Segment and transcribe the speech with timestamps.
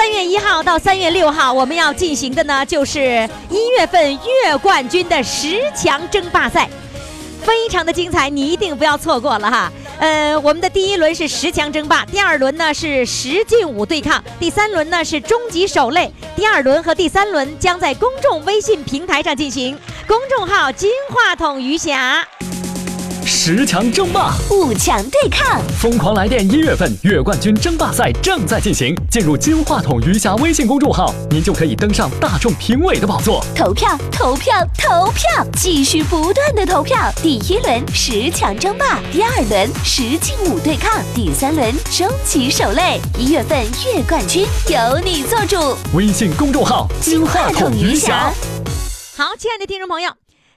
[0.00, 6.66] 三月一号到三月六号，我们要进行的呢，就是一月份月冠军的十强争霸赛，
[7.42, 9.70] 非常的精彩，你一定不要错过了哈。
[9.98, 16.10] 呃，我们的第一轮是十强争霸，第二轮呢是十进五对抗，第三轮呢是终极守擂。
[16.34, 19.78] 第二轮和第三轮将在公众微信平台上进行，
[20.08, 22.26] 公众号“金话筒余霞”。
[23.42, 28.94] 十强争霸，五强对抗，疯狂来电一月份月冠军争霸赛正在进行。
[29.10, 33.42] 进入金话筒余霞微信公众号，您就可以登上大众评委的宝座。
[33.56, 37.10] 投票，投票，投票，继续不断的投票。
[37.22, 43.00] 第一轮十强争霸，第二轮十进五对抗，第三轮终极守擂。
[43.18, 45.78] 一月份月冠军由你做主。
[45.94, 48.34] 微信公众号金话筒余霞。
[49.16, 50.10] 好，亲爱的听众朋友，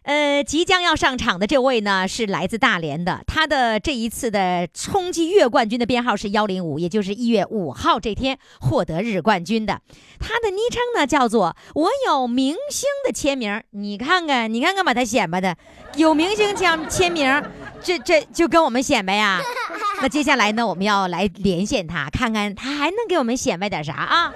[0.04, 9.80] 呃，即将要上场的这位呢是来自大连的，他的这一次的冲击月冠军的编号是幺零五，也就是一月五号这天获得日冠军的。
[10.20, 15.56] 他的昵称呢叫做“我有明星的签名”，你看看，你看看把他显摆的，
[15.96, 17.42] 有明星签签名，
[17.82, 19.42] 这这就跟我们显摆呀。
[20.02, 24.34] 那接下来呢，我们要来连线他，看看他还能给我们显摆点啥啊？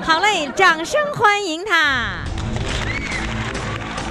[0.00, 2.24] 好嘞，掌声欢迎他。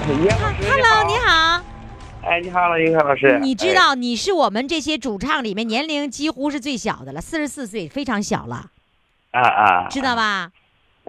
[0.10, 1.62] Hello，你好。
[2.24, 3.38] 哎，你好，叶老师。
[3.40, 8.72] 你知道你是我们这些主唱里面年龄几乎是最小的了，四十四岁，非常小了，
[9.30, 9.40] 哎？
[9.40, 10.50] 啊啊知道吧？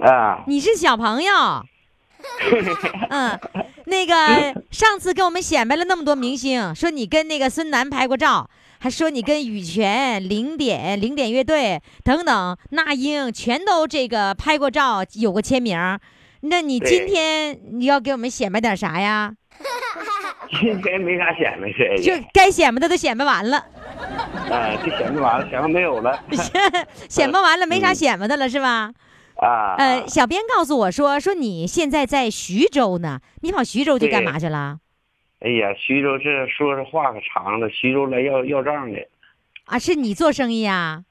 [0.03, 0.44] 啊！
[0.47, 1.33] 你是小朋友。
[3.09, 3.41] 嗯，
[3.87, 8.50] 那个上次跟我们显摆了那么多明星，说你跟那个孙楠拍过照，
[8.81, 15.99] 还说你跟羽泉、零点、零点乐队等等那英全都这个拍过照，有过签名。
[16.43, 19.34] 那你今天你要给我们显摆点啥呀？
[20.61, 23.59] 今天没啥显摆的就该显摆的都显摆完了。
[23.59, 26.25] 啊，就显摆完了，显摆没有了。
[27.09, 28.93] 显摆完了，没啥显摆的了，是吧？
[29.37, 29.75] 啊。
[29.77, 34.78] 呃，小编告诉我说，说你现在在徐州呢，你跑徐州去干嘛去了？
[35.41, 38.99] 哎呀，徐州这说这话可长了，徐州来要要账的。
[39.67, 41.05] 啊，是你做生意啊？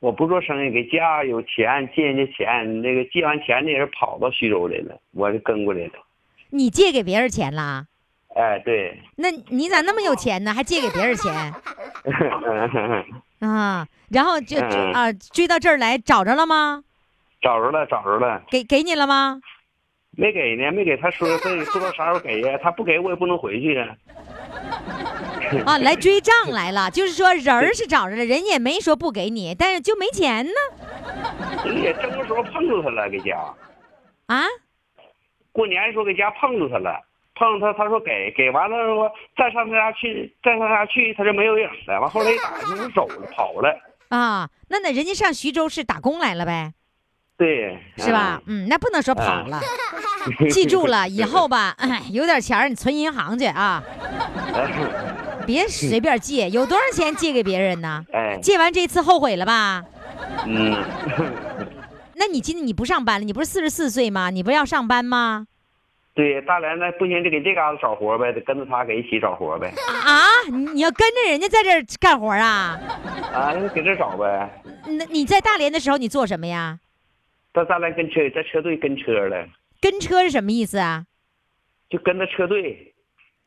[0.00, 5.92] 我不做生意，给家有钱借人家钱，那个借完钱的人跑到徐州来了，我就跟过来了。
[6.48, 7.86] 你借给别人钱啦？
[8.34, 8.98] 哎，对。
[9.16, 10.54] 那你咋那么有钱呢？
[10.54, 11.32] 还借给别人钱
[13.40, 13.86] 啊？
[14.08, 16.82] 然后就啊追到这儿来找着了吗？
[17.42, 19.40] 找着了，找着了，给给你了吗？
[20.12, 20.96] 没给呢，没给。
[20.96, 23.94] 他说这不知道啥时候给呀，他不给我也不能回去呀。
[24.16, 24.29] 啊，
[25.80, 30.52] 来追账来了，就是说人儿是找着了，人也没说不给你，但是就没钱呢
[31.82, 33.36] 也正个时候碰着他了，给家。
[34.26, 34.44] 啊？
[35.52, 37.00] 过年的时候给家碰着他了，
[37.34, 42.00] 碰着他，他说给，给完了说再上他家去，再上他家去，他就没有影了。
[42.00, 43.76] 完后来一打听，就走了，跑了。
[44.08, 46.72] 啊，那那人家上徐州是打工来了呗？
[47.36, 48.40] 对，是吧？
[48.46, 49.58] 嗯，那不能说跑了，
[50.50, 53.82] 记住了， 以后吧，哎，有点钱你存银行去啊，
[55.50, 58.04] 别随便借，有多少钱借给别人呢？
[58.12, 59.84] 哎，借完这次后悔了吧？
[60.46, 60.76] 嗯，
[62.14, 63.24] 那你今天你不上班了？
[63.24, 64.30] 你不是四十四岁吗？
[64.30, 65.48] 你不要上班吗？
[66.14, 69.72] 对，大连那不行，就给这嘎达找活呗，得跟着他给一起找活呗。
[70.04, 70.22] 啊，
[70.52, 72.78] 你你要跟着人家在这儿干活啊？
[73.34, 74.62] 啊，那给这找呗。
[74.86, 76.78] 那你在大连的时候你做什么呀？
[77.52, 79.48] 在大连跟车，在车队跟车了，
[79.80, 81.06] 跟车是什么意思啊？
[81.88, 82.94] 就跟着车队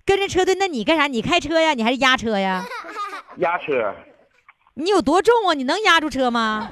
[0.05, 1.07] 跟着车队，那你干啥？
[1.07, 1.73] 你开车呀？
[1.73, 2.65] 你还是压车呀？
[3.37, 3.93] 压车。
[4.75, 5.53] 你有多重啊？
[5.53, 6.69] 你能压住车吗？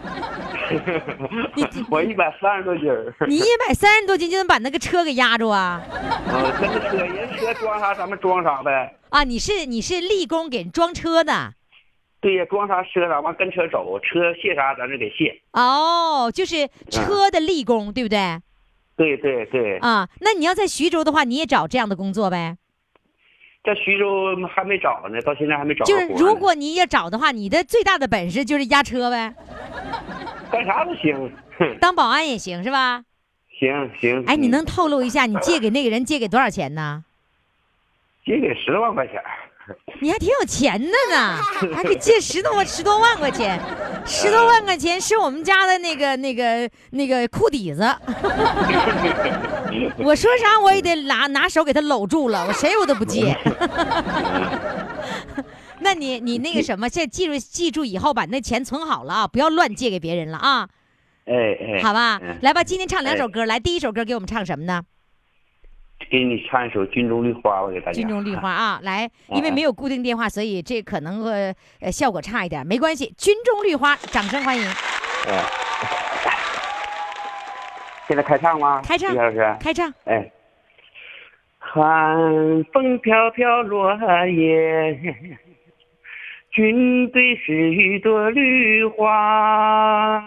[1.90, 3.14] 我一百三十多斤儿。
[3.28, 5.82] 你一百三十多斤就能把那个车给压住啊？
[6.28, 8.96] 啊，跟着车，人车装啥咱们装啥呗。
[9.10, 11.54] 啊，你是你是立功给人装车的
[12.22, 15.42] 对呀，装啥车啥，完跟车走，车卸啥咱就给卸。
[15.54, 18.40] 哦，就是车的立功，对不对？
[18.96, 22.58] 对对对，啊，那你要在徐州的话，你也找这样的工作呗？
[23.64, 29.34] 在徐州还没找呢，到现在还没找就是如果你也找的话，你的最大的本事就是押车呗，
[30.52, 31.32] 干啥都行，
[31.80, 33.04] 当保安也行是吧？
[33.60, 33.70] 行
[34.00, 34.20] 行。
[34.22, 37.04] 嗯哎，你能透露一下你借给那个人借给多少钱呢？
[38.26, 39.22] 借给十万块钱？
[40.02, 41.38] 你还挺有钱的呢，
[41.74, 43.60] 还给借十多万十多万块钱，
[44.06, 47.82] 十多万块钱是我们家的那个那个那个裤底子。
[50.04, 53.36] 我说啥我也得拿拿手给他搂住了，我谁我都不借。
[55.80, 60.68] 那你你那个什么，现在记住记住以后把那钱存好了啊，不要乱借给别人了啊，
[61.26, 61.34] 哎
[61.76, 62.38] 哎，好吧嗯？
[62.42, 64.84] 来吧，今天唱两首歌，来第一首歌给我们唱什么呢？
[66.10, 67.94] 给你唱一首《军中绿花》，我给大家。
[67.94, 73.14] 军中绿花啊，来，因为没有固定电话，所以这可能会呃效果差一点，没关系。
[73.18, 74.64] 军中绿花，掌声欢迎，
[75.28, 75.46] 哎，
[78.12, 78.82] 现在开唱吗？
[78.84, 79.56] 开唱李老师。
[79.62, 79.90] 开唱。
[80.04, 80.30] 哎，
[81.60, 85.16] 寒风飘飘落叶，
[86.50, 90.22] 军队是一朵绿花。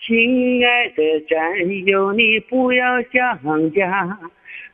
[0.00, 4.18] 亲爱的战友，你不要想家，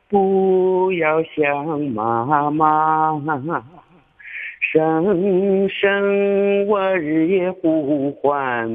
[0.07, 3.21] 不要想妈妈。
[4.71, 8.69] 声声我日夜呼唤，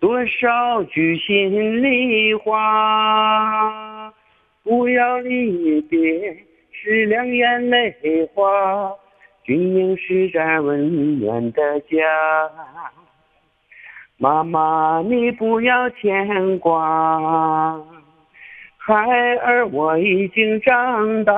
[0.00, 4.12] 多少句心里话。
[4.62, 6.36] 不要离别，
[6.72, 7.94] 是两眼泪
[8.34, 8.92] 花。
[9.42, 11.96] 军营是咱温暖的家。
[14.18, 17.82] 妈妈，你不要牵挂，
[18.76, 18.94] 孩
[19.38, 21.34] 儿我已经长大。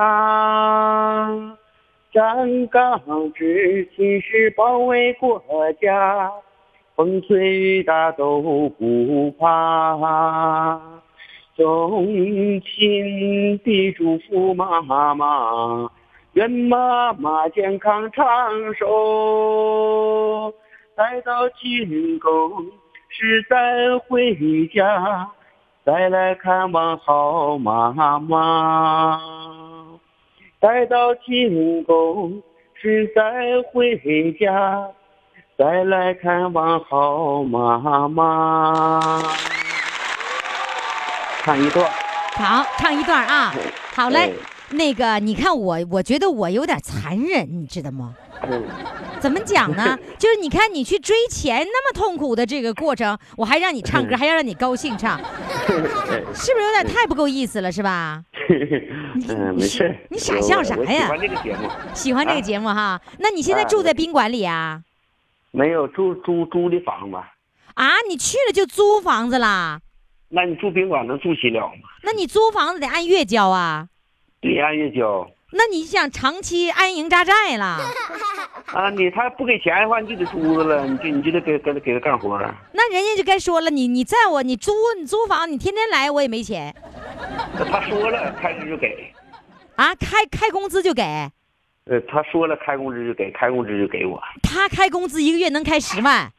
[2.11, 3.01] 站岗
[3.33, 5.41] 执勤是保卫国
[5.81, 6.29] 家，
[6.95, 10.79] 风吹雨打都不怕。
[11.55, 12.05] 衷
[12.61, 15.89] 心地祝福妈妈，
[16.33, 20.51] 愿妈妈健康长寿。
[20.95, 22.65] 待到进宫
[23.09, 24.35] 时再回
[24.73, 25.29] 家，
[25.85, 29.19] 再来看望好妈妈。
[30.59, 32.41] 待到进宫
[32.73, 33.95] 时再回
[34.39, 34.89] 家，
[35.57, 39.21] 再来看望好妈妈。
[41.43, 41.89] 唱一段。
[42.35, 43.53] 好，唱一段啊。
[43.93, 44.31] 好嘞哎，
[44.71, 48.15] 那个你看我，我觉得我有点残忍，你知道吗？
[48.45, 48.63] 嗯
[49.19, 49.97] 怎么讲呢？
[50.17, 55.17] 就是你看你去追钱那么痛苦的这个过程，我还让你唱歌，还要让你高兴唱，
[55.67, 58.23] 是不是有点太不够意思了，是吧？
[59.29, 59.95] 嗯，没事儿。
[60.09, 61.69] 你傻笑啥呀喜欢这个节目。
[61.93, 62.99] 喜欢这个节目哈？
[63.19, 64.81] 那你现在啊住在宾馆里啊？
[65.55, 67.15] 没有租租租的房子，
[67.75, 69.79] 啊，你去了就租房子啦？
[70.29, 71.87] 那你住宾馆能住起了吗？
[72.01, 73.87] 那你租房子得按月交啊？
[74.41, 77.77] 对按月交那你想长期安营扎寨了？
[78.73, 82.55] 啊，你他不给钱的话，你就得租着了，你就你就得给给他给他干活了。
[82.71, 86.75] 那人家就该说了，你你在我你租你租房，你天天来我也没钱
[87.55, 89.13] 他说了，开始就给。
[89.75, 91.03] 啊，开开工资就给，
[91.85, 94.21] 呃，他说了，开工资就给，开工资就给我。
[94.41, 96.31] 他开工资一个月能开十万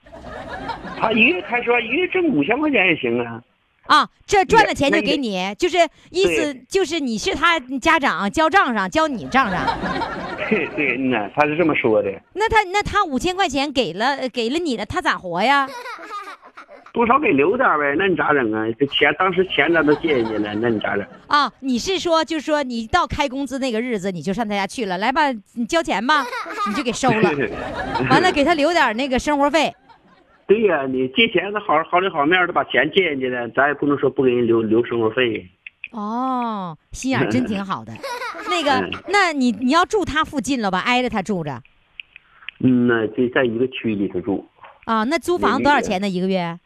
[0.96, 3.43] 他一个月开十万一个月挣五千块钱也行啊。
[3.87, 5.76] 啊，这赚了钱就给你，就是
[6.11, 9.61] 意思就是你是他家长交账上交你账上，
[10.49, 15.69] 对对，嗯呐，他是这么说的，那他那他五千块钱给了给了你了，他咋活呀？
[16.94, 17.94] 多少给留点呗。
[17.99, 18.64] 那你咋整啊？
[18.79, 21.05] 这钱当时钱咱都借人家了，那你咋整？
[21.26, 25.23] 啊，你是说就是说你到开工资那个日子你就上他家去了，来吧，
[25.55, 26.25] 你交钱吧，
[26.69, 27.31] 你就给收了，
[28.08, 29.75] 完了给他留点那个生活费。
[30.47, 35.45] 对呀、你借钱他好好里好面的把钱借人家了，咱也不能说不给人留留生活费。
[35.90, 37.92] 哦，心眼真挺好的。
[38.49, 40.78] 那个嗯，那你你要住他附近了吧？
[40.80, 41.61] 挨着他住着
[42.61, 44.47] 嗯那就在一个区里头住，
[44.85, 45.02] 啊？
[45.04, 46.09] 那租房多少钱呢？
[46.09, 46.57] 一个月？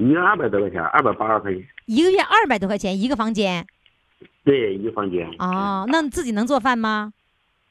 [0.00, 1.62] 一个二百多块钱，二百八十块钱。
[1.86, 3.66] 一个月二百多块钱一个房间
[4.44, 5.28] 对，一个房间。
[5.38, 5.84] 哦？
[5.88, 7.12] 那你自己能做饭吗？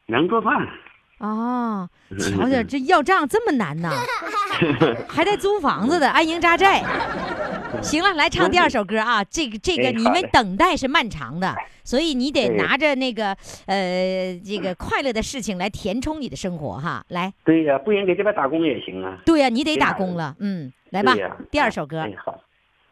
[0.05, 0.67] 能做饭。
[1.17, 3.91] 哦， 瞧瞧这要账这么难呢，
[5.09, 6.83] 还带租房子的安营扎寨。
[7.81, 9.23] 行了，来唱第二首歌啊！
[9.23, 13.35] 这个这个，哎你们等待是漫长的，所以你得哎拿着那个
[13.65, 17.03] 呃这个快乐的事情来填充你的生活哈。
[17.09, 19.19] 来，对呀、不然给这边打工也行啊。
[19.25, 21.15] 对呀、你得打工了，嗯，来吧
[21.51, 22.39] 第二首歌哎，好。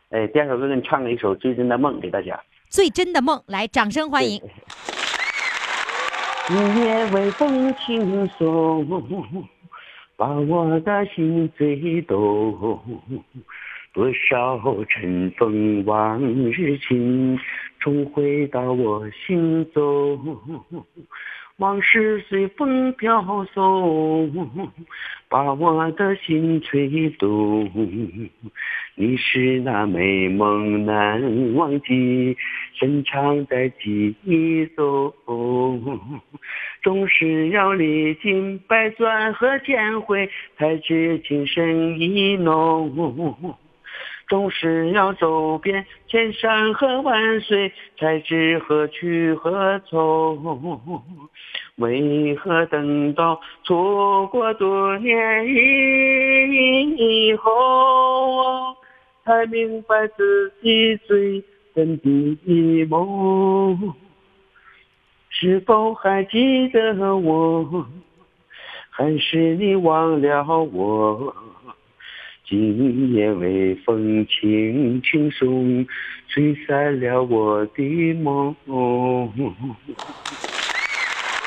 [0.10, 2.40] 哎，第二首歌给你唱了一首《最真的梦》给大家。
[2.70, 4.42] 最真的梦，来，掌声欢迎。
[6.50, 8.88] 一夜微风轻送，
[10.16, 12.80] 把我的心吹动。
[13.98, 17.40] 多少尘封往日情，
[17.80, 20.38] 重回到我心中。
[21.58, 24.32] 往事随风飘送，
[25.28, 27.68] 把我的心吹动。
[28.94, 32.38] 你是那美梦难忘记，
[32.74, 35.12] 深藏在记忆中。
[36.84, 43.58] 总是要历经百转和千回，才知情深意浓。
[44.28, 50.38] 总是要走遍千山和万水，才知何去何从。
[51.78, 58.76] 为何等到错过多年以后，
[59.24, 61.44] 才明白自己最
[61.76, 63.94] 真的梦？
[65.30, 67.86] 是否还记得我？
[68.90, 71.36] 还是你忘了我？
[72.50, 75.86] 今夜微风轻轻送，
[76.30, 78.56] 吹散了我的梦。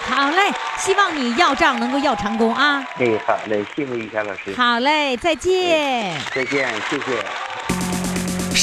[0.03, 2.85] 好嘞，希望你要账能够要成功啊！
[2.99, 6.15] 哎，好嘞，谢谢于霞老师，好嘞，再见。
[6.35, 7.50] 再见，谢谢。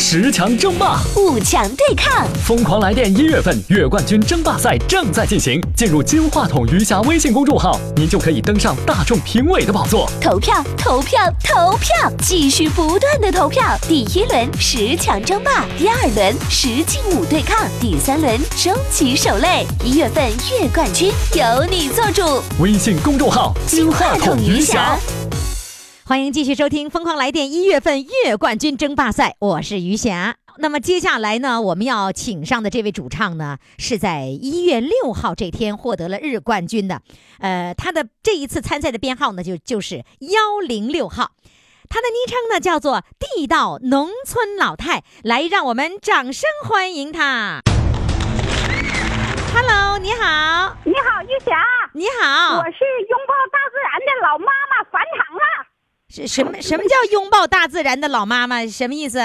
[0.10, 5.62] 十强争霸，五强对抗，疯狂来电一月份月冠军争霸赛正在进行。
[5.76, 10.10] 进入金话筒余霞微信公众号，您就可以登上大众评委的宝座。
[10.22, 13.78] 投票，投票，投票，继续不断的投票。
[13.82, 19.66] 第一轮十强争霸，第二轮十进五对抗，第三轮终极守擂。
[19.84, 20.24] 一月份
[20.58, 22.42] 月冠军由你做主。
[22.62, 24.98] 微信公众号金话筒余霞。
[26.08, 30.38] 欢迎继续收听《疯狂来电》一月份月冠军争霸赛，我是余霞。
[30.60, 37.02] 那么接下来呢，我们要请上的这位主唱呢，是在一月六号这天获得了日冠军的。
[37.40, 41.32] 呃，他的这一次参赛的编号呢，就就是幺零六号。
[41.90, 47.60] 他的昵称呢叫做地道农村老太，来，让我们掌声欢迎他。
[49.54, 51.52] Hello，你好，你好，玉霞，
[51.92, 55.67] 你好我，是拥抱大自然的老妈妈返场了。
[56.18, 58.66] 是什么什么叫拥抱大自然的老妈妈？
[58.66, 59.20] 什么意思？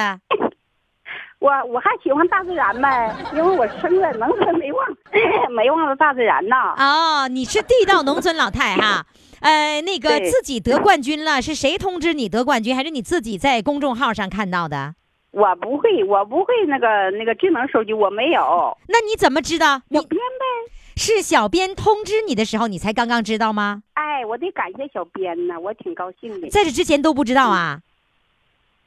[1.39, 4.87] 我我还喜欢大自然呗，因为我生在农村没忘
[5.57, 6.75] 没忘了大自然呐。
[6.77, 9.07] 哦，你是地道农村老太哈。
[9.41, 14.95] 呃，那个自己得冠军了，是谁通知你得冠军，还是你自己在公众号上看到的？
[15.33, 18.77] 我不会，我不会那个那个智能手机，我没有。
[18.87, 19.81] 那你怎么知道？
[19.89, 20.73] 你小编呗。
[21.03, 23.83] 是小编通知你的时候，你才刚刚知道吗？
[23.95, 26.49] 哎，我得感谢小编呢，我挺高兴的。
[26.49, 27.81] 在这之前都不知道啊？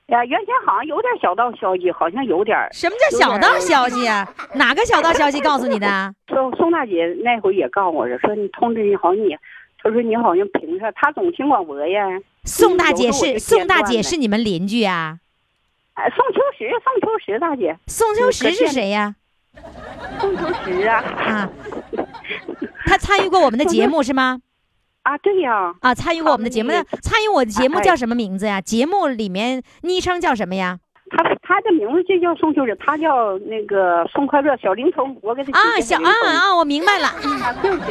[0.07, 2.57] 呀，原先好像有点小道消息，好像有点。
[2.71, 4.25] 什么叫小道消息啊？
[4.53, 6.15] 哪个小道消息告诉你的？
[6.29, 9.35] 宋宋大姐那回也告诉我说，说你通知你好像你，
[9.83, 12.07] 她说你好像评上，她总听广播呀。
[12.45, 15.19] 宋大姐是宋大姐是你们邻居啊？
[15.95, 19.15] 哎，宋秋实，宋秋实大姐，宋秋实是谁呀？
[20.19, 20.97] 宋秋实啊。
[20.97, 21.49] 啊，
[22.85, 24.41] 她参与过我们的节目是吗？
[25.03, 28.59] 啊，对呀，啊，参与过我们的节目，那参与我的节目哎叫什么名字呀？
[28.59, 30.79] 节目里面昵称叫什么呀？
[31.11, 37.13] 他他的名字就叫宋秋实，他叫那个宋快乐小灵通，我给他啊，小啊啊，我明白了，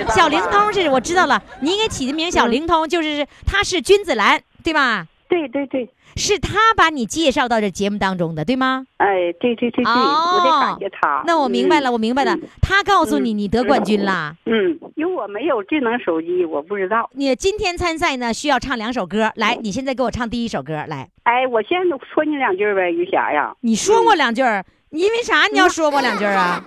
[0.09, 5.07] 小灵通是我知道了，你应该起的名小灵通，就是他是君子兰，对吧？
[5.35, 8.87] 对对对，是他把你介绍到这节目当中的，对吗？
[8.99, 11.25] 哎，对对对对，哦我得感谢他。
[11.27, 14.35] 那我明白了，嗯我明白了，他告诉你你得冠军啦。
[14.47, 17.11] 嗯，因为我没有智能手机，我不知道。
[17.15, 21.81] 你今天参赛呢，需要唱两首歌，来，你现在给我唱第一首歌，来，哎，我先
[22.13, 23.53] 说你两句呗，于霞呀。
[23.61, 24.43] 你说我两句
[24.91, 26.63] 因为啥你要说我两句啊？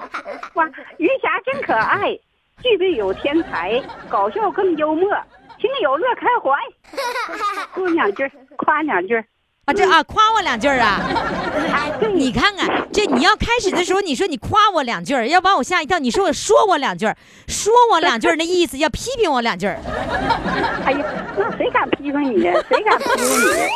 [0.55, 2.11] 哇，于霞真可爱，
[2.61, 5.09] 具备有天才，搞笑更幽默，
[5.59, 6.51] 情有乐开怀。
[7.75, 9.23] 说两句，夸两句。
[9.65, 11.01] 啊，这啊，夸我两句啊！
[12.13, 15.99] 你看看，这你要开始的时候，你说你夸我两句，要把我吓一跳。
[15.99, 17.05] 你说我说我两句，
[17.49, 19.77] 说我两句，那意思要批评我两句儿，
[20.85, 22.53] 哎呀，那谁敢批评你呀？
[22.69, 23.17] 谁敢批评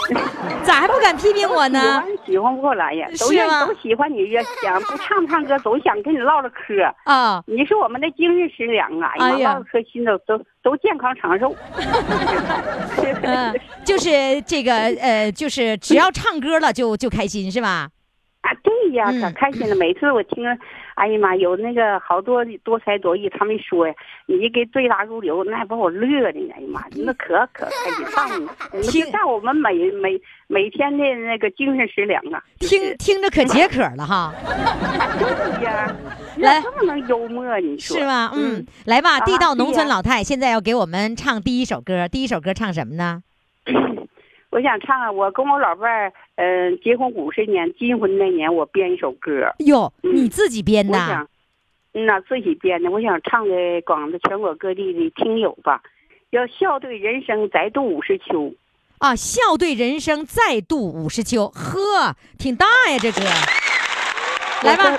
[0.09, 0.15] 你？
[0.65, 2.05] 咋还不敢批评我喜呢欢？
[2.25, 6.83] 喜欢不过来呀，都愿都喜欢你，越想不唱唱歌，总想跟你唠唠嗑。
[7.05, 9.11] 啊，你是我们的精神食粮啊！
[9.19, 11.55] 哎呀妈，哎呀唠唠嗑心都都都健康长寿。
[13.23, 17.89] 嗯，就是这个呃，就是只要唱歌了就就开心是吧？
[18.41, 19.75] 啊，对呀，嗯可开心了。
[19.75, 20.47] 每次我听，
[20.95, 23.93] 哎呀妈，有那个好多多才多艺，他们说呀，
[24.25, 26.51] 你给对答如流，那还把我乐的呢。
[26.55, 28.45] 哎呀妈，那可可开心，上你
[28.77, 32.41] 们听就像我们每每每天的那个精神食粮啊。
[32.59, 34.33] 听听着可解渴了哈，
[35.19, 35.95] 对呀，
[36.37, 38.31] 来那这么能幽默，你说是吗？
[38.33, 43.21] 嗯，来吧，啊地道农村老太现在要给我们唱第一首歌，第一首歌唱什么呢？
[44.51, 51.27] 我想唱啊，我跟我老伴儿，嗯、结婚五十年，金婚那年我编一首歌，哟，嗯你自己编的我想，
[51.93, 55.81] 嗯呐，自己编的，我想唱给广大全国各地的听友吧，
[56.31, 58.53] 要笑对人生，再度五十秋。
[58.99, 61.47] 啊，笑对人生，再度五十秋。
[61.47, 63.19] 呵，挺大呀，这歌。
[64.63, 64.97] 来吧，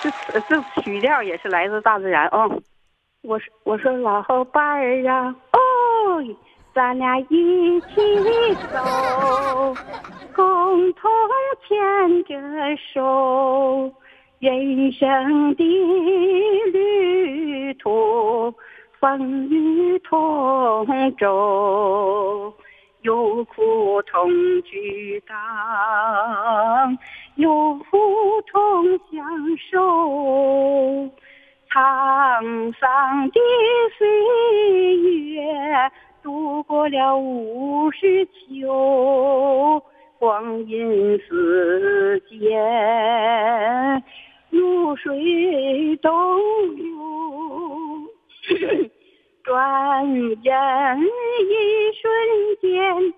[0.00, 2.46] 这这这曲调也是来自大自然啊、
[3.22, 5.58] 我说我说老伴儿啊，哦，
[6.76, 9.74] 咱俩一起走，
[10.34, 11.10] 共同
[11.66, 12.36] 牵着
[12.92, 13.90] 手，
[14.40, 15.64] 人生的
[16.74, 18.52] 旅途
[19.00, 22.52] 风雨同舟。
[23.00, 24.30] 有苦同
[24.60, 26.98] 举当，
[27.36, 27.96] 有福
[28.52, 29.24] 同享
[29.70, 31.10] 受。
[31.68, 33.40] 沧桑的
[33.98, 34.06] 岁
[34.96, 35.42] 月，
[36.26, 39.80] 度过了五十秋，
[40.18, 44.02] 光阴似箭，
[44.50, 46.10] 如水东
[46.74, 46.84] 流。
[49.44, 50.04] 转
[50.42, 52.10] 眼一瞬
[52.60, 53.14] 间，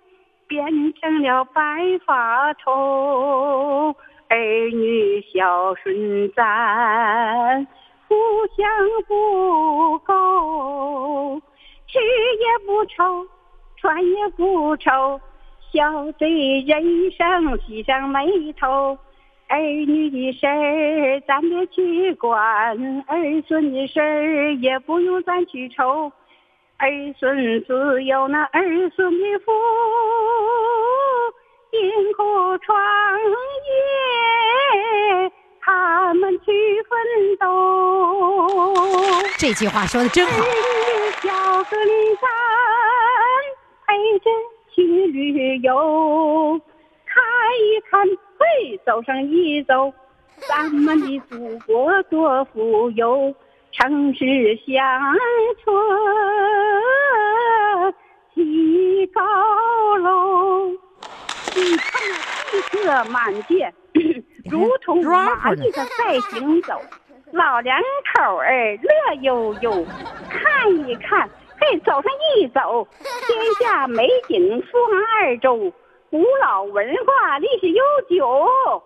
[0.46, 1.62] 变成了白
[2.04, 3.96] 发头。
[4.28, 4.36] 儿
[4.70, 7.66] 女孝顺咱，
[8.06, 8.14] 互
[8.54, 8.68] 相
[9.06, 11.40] 不够，
[11.88, 13.26] 吃也不愁，
[13.76, 15.20] 穿也不愁，
[15.72, 18.98] 笑对人生喜上眉头。
[19.48, 22.38] 儿女的事儿咱别去管，
[23.06, 26.12] 儿孙的事儿也不用咱去愁。
[26.76, 29.50] 儿孙自有那儿孙的福，
[31.70, 32.22] 辛苦
[32.58, 32.78] 创
[35.24, 36.52] 业，他们去
[36.82, 37.46] 奋斗。
[39.38, 40.44] 这句话说的真好。
[41.20, 41.30] 小
[41.64, 42.28] 个里咱
[43.86, 44.30] 陪着
[44.72, 46.60] 去旅游，
[47.06, 47.22] 看
[47.58, 48.06] 一看，
[48.38, 49.92] 嘿，走上一走，
[50.48, 53.34] 咱们的祖国多富有，
[53.72, 55.16] 城市乡
[55.64, 55.74] 村
[58.34, 59.20] 起高
[59.96, 60.68] 楼，
[61.56, 62.14] 你看那
[62.50, 63.74] 气色满街，
[64.48, 66.80] 如同蚂蚁的在行走。
[67.32, 67.78] 老两
[68.14, 69.84] 口儿乐悠悠，
[70.30, 71.28] 看一看，
[71.60, 72.04] 嘿，走上
[72.36, 72.86] 一走，
[73.26, 75.72] 天下美景四方二洲，
[76.10, 78.82] 古老文化历史悠久。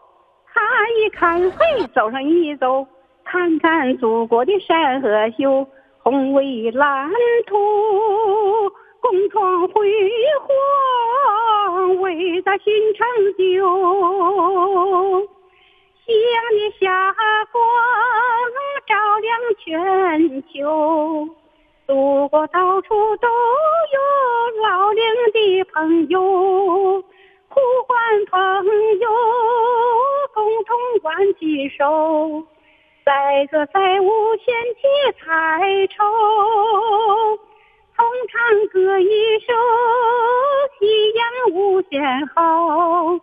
[0.52, 0.62] 看
[0.98, 2.86] 一看，嘿，走上一走，
[3.24, 5.66] 看看祖国的山河秀，
[6.02, 7.08] 宏伟蓝
[7.46, 7.56] 图，
[9.00, 9.88] 共创辉
[11.78, 13.06] 煌伟大新成
[13.38, 15.28] 就。
[16.04, 17.14] 夕阳的霞
[17.52, 17.62] 光
[18.88, 21.28] 照亮全球，
[21.86, 24.00] 祖国到处都有
[24.62, 25.00] 老龄
[25.32, 26.20] 的朋友，
[27.48, 28.38] 呼唤朋
[28.98, 29.08] 友
[30.34, 32.42] 共同挽起手，
[33.04, 34.80] 载歌载舞献起
[35.20, 36.04] 彩绸，
[37.96, 39.54] 同唱歌一首
[40.80, 41.22] 夕阳
[41.54, 43.20] 无限好。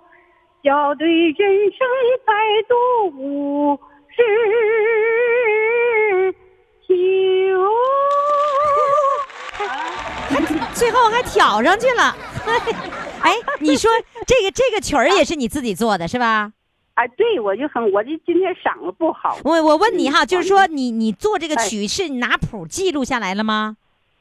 [0.63, 1.88] 笑对人生
[2.26, 2.34] 再
[2.67, 2.76] 度
[3.17, 4.22] 五十
[6.88, 6.93] 秋。
[10.74, 12.15] 最后还挑上去了。
[13.22, 13.91] 哎，你说
[14.26, 16.52] 这个这个曲儿也是你自己做的是吧？
[16.93, 23.78] 啊，对，我就很，我就今天嗓子不好，我我问你哈，就是说你你做这个哎曲是拿谱记录下来了吗？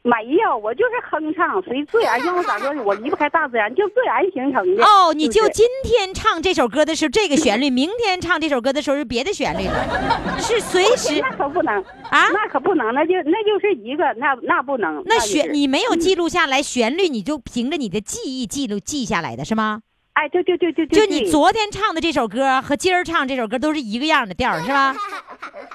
[0.09, 4.83] 没有，我就是哼唱，随自然，像我咋说，我离不开大自然，就自然形成的。
[4.83, 11.75] 哦，你就今天唱这首歌的时候这个旋律，明天唱这首歌的时候是别的旋律了，是随时那可不能
[12.11, 15.03] 啊那可不能，那就那就是一个，那那不能。
[15.05, 19.83] 那就是旋你没有记录下来旋律，你就凭着你的记忆记录记下来的是吗？
[20.15, 24.95] 哎，对对对对对，就你昨天唱的这首歌和今儿唱这首歌都是一个样的调儿是吧？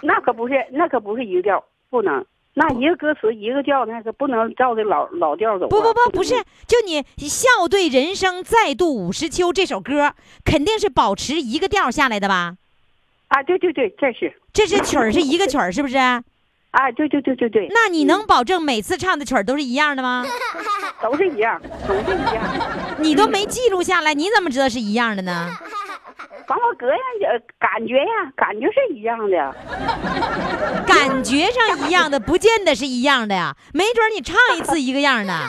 [0.02, 2.26] 那可不是，那可不是一个调，不能。
[2.56, 6.36] 那一个歌词一个调，那个不能照着老老调走啊、不不不，不是，
[6.68, 10.14] 就你笑对人生，再度五十秋这首歌，
[10.46, 12.56] 肯定是保持一个调下来的吧？
[13.30, 15.98] 啊，对对对，这是这是曲儿是一个曲儿，是不是？
[16.74, 20.26] 啊，对对对对对，那你能保证每次唱的曲儿都是一样的吗？
[21.02, 22.44] 都是一样，都是一样。
[23.00, 25.50] 你都没记录下来，你怎么知道是一样的呢？
[26.48, 27.00] 完我隔样
[27.32, 29.56] 呃感觉呀，感觉是一样的。
[30.86, 33.56] 感觉上一样的，不见得是一样的呀。
[33.74, 35.34] 没准你唱一次一个样的。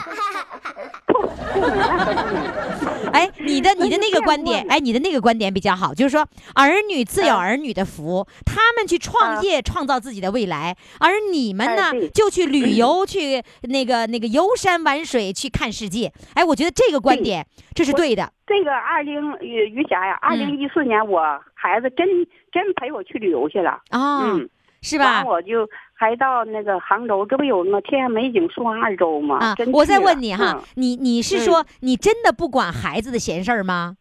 [3.13, 16.11] 哎，你的你的那个观点，哎，你的那个观点比较好，就是说儿女自有嗯儿女的福，他们去创业，创造自己的未来，而你们呢哎，就去旅游，去那个那个游山玩水，去看世界。
[16.33, 18.31] 哎，我觉得这个观点这是对的。
[18.47, 21.21] 这个二零于于霞呀，二嗯零一四年我
[21.53, 22.07] 孩子真
[22.51, 23.81] 真陪我去旅游去了。
[23.89, 24.49] 啊、嗯，
[24.81, 25.23] 是吧？
[25.25, 29.37] 我就还到那个杭州，这不有那天美景双二州吗？
[29.37, 33.97] 啊，我再问你哈嗯，你你是说你真的不管孩子的闲事儿吗？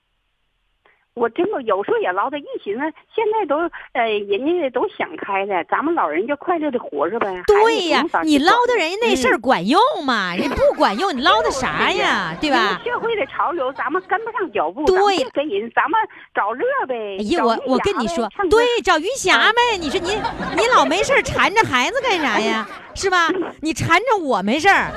[1.15, 2.81] 我真的有时候也唠叨，一寻思
[3.15, 3.57] 现在都
[3.93, 7.41] 呃，人家都想开了，咱们老人家快乐的活着呗。
[7.47, 10.35] 对呀你唠叨人家那事儿嗯管用吗？
[10.37, 12.37] 人不管用，你唠叨啥 呀？
[12.41, 12.81] 对吧？
[12.85, 15.93] 社会的潮流，咱们跟不上脚步，对跟人，咱们
[16.35, 17.17] 找乐呗。
[17.21, 19.77] 哎呀，我我跟你说对，找余霞呗。
[19.79, 20.11] 你说你
[20.57, 22.67] 你老没事儿缠着孩子干啥呀？
[22.97, 23.29] 是吧？
[23.61, 24.93] 你缠着我没事儿，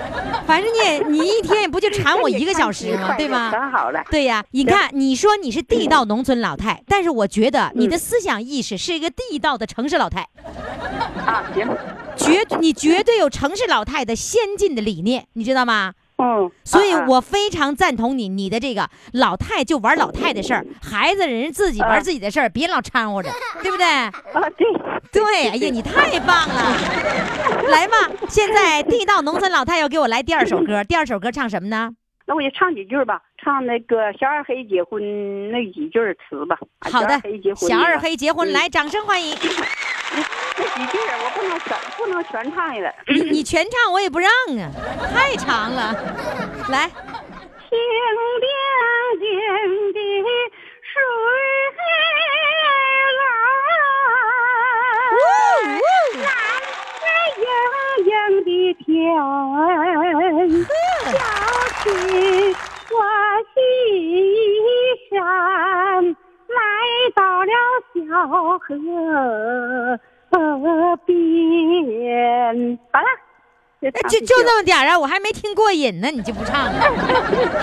[0.46, 3.14] 反正你也你一天也不就缠我一个小时吗？
[3.18, 3.50] 对吗？
[3.52, 10.28] 可好了，对呀，你看，你说你是地道农村老太，但是我觉得你嗯的思想意识是一个地道的城市老太，
[11.26, 11.67] 啊，行，
[12.17, 15.93] 绝你绝对有城市老太的先进的理念，你知道吗？
[16.20, 23.30] 嗯，所以我非常赞同你你的这个老太就玩老太的事儿，孩子人自己玩啊自己的事儿，别老掺和着，
[23.62, 23.86] 对不对？
[23.86, 24.12] 啊，
[24.58, 26.76] 对，对，哎呀，你太棒了！
[27.70, 27.96] 来吧，
[28.28, 31.91] 现在地道农村老太要给我来第二首歌，第二首歌唱什么呢？
[32.28, 36.58] 那我就唱几句吧，唱那个小二黑结婚那几句词吧。
[36.80, 37.08] 啊好的
[37.56, 39.34] 小二黑结，婚，来，掌声欢迎！
[40.60, 42.94] 那几句我不能全不能全唱了。
[43.08, 44.70] 你你全唱我也不让啊，
[45.13, 45.94] 太长了。
[46.70, 47.80] 来，清
[48.42, 48.50] 亮
[49.20, 49.24] 净
[49.94, 50.00] 的
[50.84, 50.94] 水
[53.18, 53.22] 蓝，
[56.24, 56.26] 蓝
[57.00, 57.02] 色
[57.38, 57.42] 盈
[58.06, 58.10] 盈
[58.44, 58.50] 的
[58.84, 58.86] 天，
[61.88, 61.95] 我起
[62.91, 62.95] 我
[63.54, 63.56] 西
[65.10, 65.15] 山，
[66.47, 66.60] 来
[67.15, 67.52] 到了
[67.93, 68.60] 小河
[71.06, 72.78] 边。
[72.91, 73.08] 好了。
[73.80, 76.82] 就哎就那么点儿啊，我还没听过瘾呢，你就不唱了。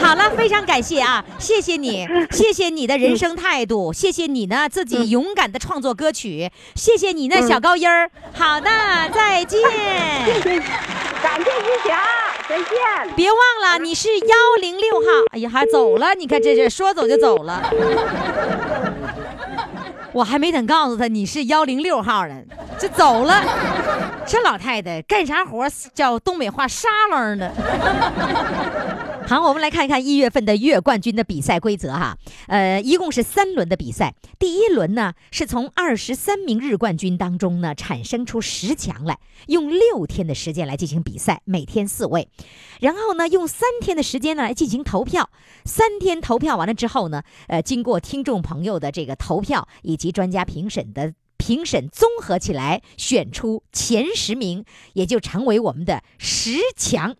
[0.00, 8.09] 好了，非常感谢啊，谢谢你，谢谢你的人生态度，谢谢你呢自己勇敢的创作歌曲，谢谢你呢小高音儿。
[8.33, 8.70] 好的，
[9.12, 9.61] 再见。
[11.24, 12.05] 感谢余霞，
[12.48, 13.14] 再见。
[13.16, 17.62] 别忘了你是幺零六号，哎呀，还走了，你看这这说走就走了。
[20.14, 22.35] 我还没等告诉他你是幺零六号呢，
[22.79, 23.42] 就走了。
[24.24, 27.53] 这老太太干啥活叫东北话沙楞的。
[29.26, 32.18] 好，我们来看一看一月份的月冠军的比赛规则哈。
[32.46, 34.14] 呃，一共是三轮的比赛。
[34.38, 42.28] 第一轮呢，是从二十三名日冠军当中呢产生出十强来，用六天的时间来进行比赛，每天四位。
[42.80, 45.30] 然后呢，用三天的时间呢来进行投票。
[45.64, 51.14] 三天投票完了之后呢，呃，经过听众朋友的这个投票以及专家评审的。
[51.37, 57.16] 评审综合起来选出前十名，也就成为我们的十强。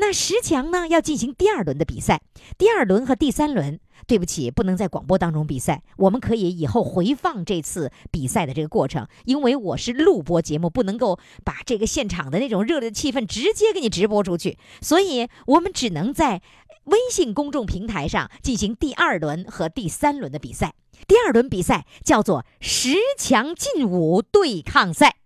[0.00, 2.22] 那十强呢，要进行第二轮的比赛。
[2.56, 5.82] 第二轮和第三轮，对不起，不能在广播当中比赛。
[5.96, 16.42] 我们可以以后回放这次比赛的这个过程，因为我是录播节目，不能够把这个现场的那种热烈的气氛直接给你直播出去，所以我们只能在
[16.84, 20.74] 微信公众平台上进行第二轮和第三轮的比赛。
[21.08, 25.16] 第二轮比赛叫做十强劲舞对抗赛。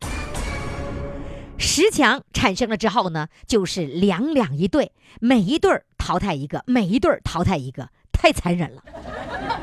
[1.63, 8.83] 十强产生了之后呢，就是两两一对，每一对淘汰一个，每一对淘汰一个，太残忍了，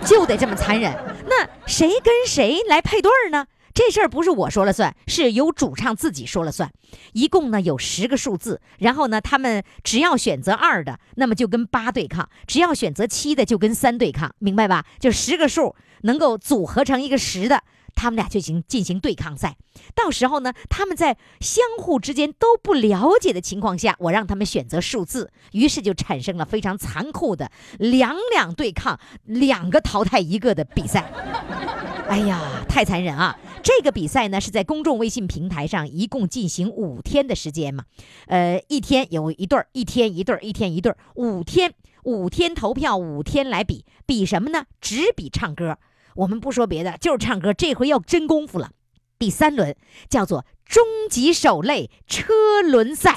[0.06, 0.94] 就得这么残忍。
[1.28, 3.46] 那谁跟谁来配对呢？
[3.74, 6.72] 这事儿不是我说了算，是由主唱自己说了算。
[7.12, 14.86] 一共呢有十个数字，然后呢，他们只要选择二的，那么就跟八对抗；只要选择七的，就跟三对抗，明白吧？
[15.00, 17.62] 就十个数能够组合成一个十的，
[17.96, 19.58] 他们俩就行进行对抗赛。
[19.96, 31.12] 到时候呢，他们在相互之间都不了解的情况下，我让他们选择数字，于是就产生了非常残酷的两两对抗、两个淘汰一个的比赛。
[32.10, 33.38] 哎呀，太残忍啊！
[33.62, 37.84] 这个比赛呢是在公众微信平台上，一共进行五天的时间嘛，
[38.26, 41.72] 呃，一天有一对儿，一天一对儿，一天一对儿，五天
[42.04, 44.66] 五天投票，五天来比，比什么呢？
[44.82, 45.78] 只比唱歌。
[46.20, 48.72] 我们不说别的，就是唱歌，这回要真功夫了。
[49.18, 49.74] 第三轮
[50.10, 53.16] 叫做终极手擂车轮赛。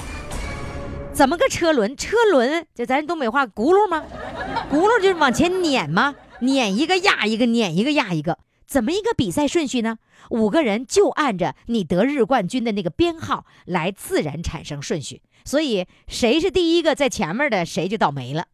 [1.11, 1.97] 怎么个车轮？
[1.97, 4.05] 车轮就咱东北话轱辘吗？
[4.71, 6.15] 轱辘就是往前撵吗？
[6.39, 8.39] 撵一个压一个，撵一个压一个。
[8.65, 9.97] 怎么一个比赛顺序呢？
[10.29, 18.47] 五个人就按着你得日冠军的那个编号来自然产生顺序，所以谁是第一个在前面的，谁就倒霉了。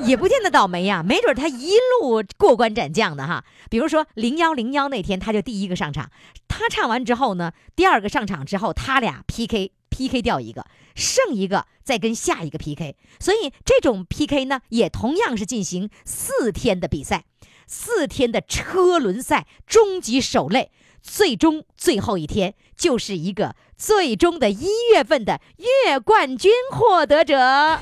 [0.00, 3.44] 也不见得倒霉呀、没准他一路过关斩将的哈。
[3.68, 6.10] 比如说零幺零幺那天，他就第一个上场，
[6.46, 12.96] 他唱完之后呢，第二个上场之后，他俩 PK PK 掉一个，剩一个再跟下一个 PK。
[13.18, 17.24] 所以这种 PK 呢，也同样是进行四天的比赛，
[17.66, 20.70] 四天的车轮赛终极手类。
[21.00, 25.40] 最终最后一天就是一个最终的一月份的
[25.84, 27.80] 月冠军获得者。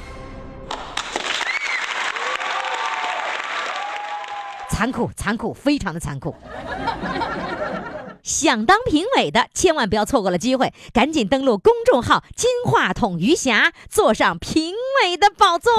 [4.76, 6.36] 残酷，残酷，非常的残酷。
[8.22, 15.72] 想当评委的，千万不要错过了机会，赶紧登录公众号“金话筒余霞”，坐上评委的宝座。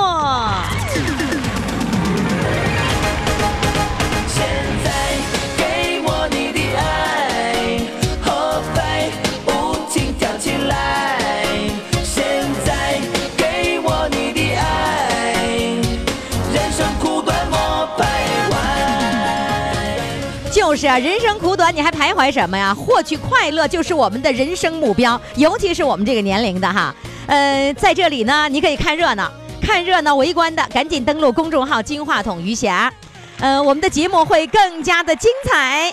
[20.77, 22.71] 就是啊，人生苦短，你还徘徊什么呀？
[22.71, 26.93] 获取快乐就是我们的人生目标，尤其是我们这个年龄的哈。
[27.25, 29.27] 呃，在这里呢，你可以看热闹，
[29.59, 32.93] 看热闹围观的，赶紧登录公众号“金话筒余霞”。
[33.41, 35.91] 呃，我们的节目会更加的精彩。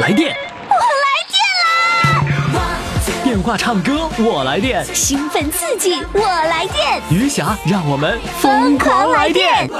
[0.00, 0.34] 来电，
[0.68, 2.60] 我来电啦！
[3.22, 4.84] 电话唱歌，我来电。
[4.92, 9.70] 兴奋刺激，我来电，余霞，让我们疯狂来电！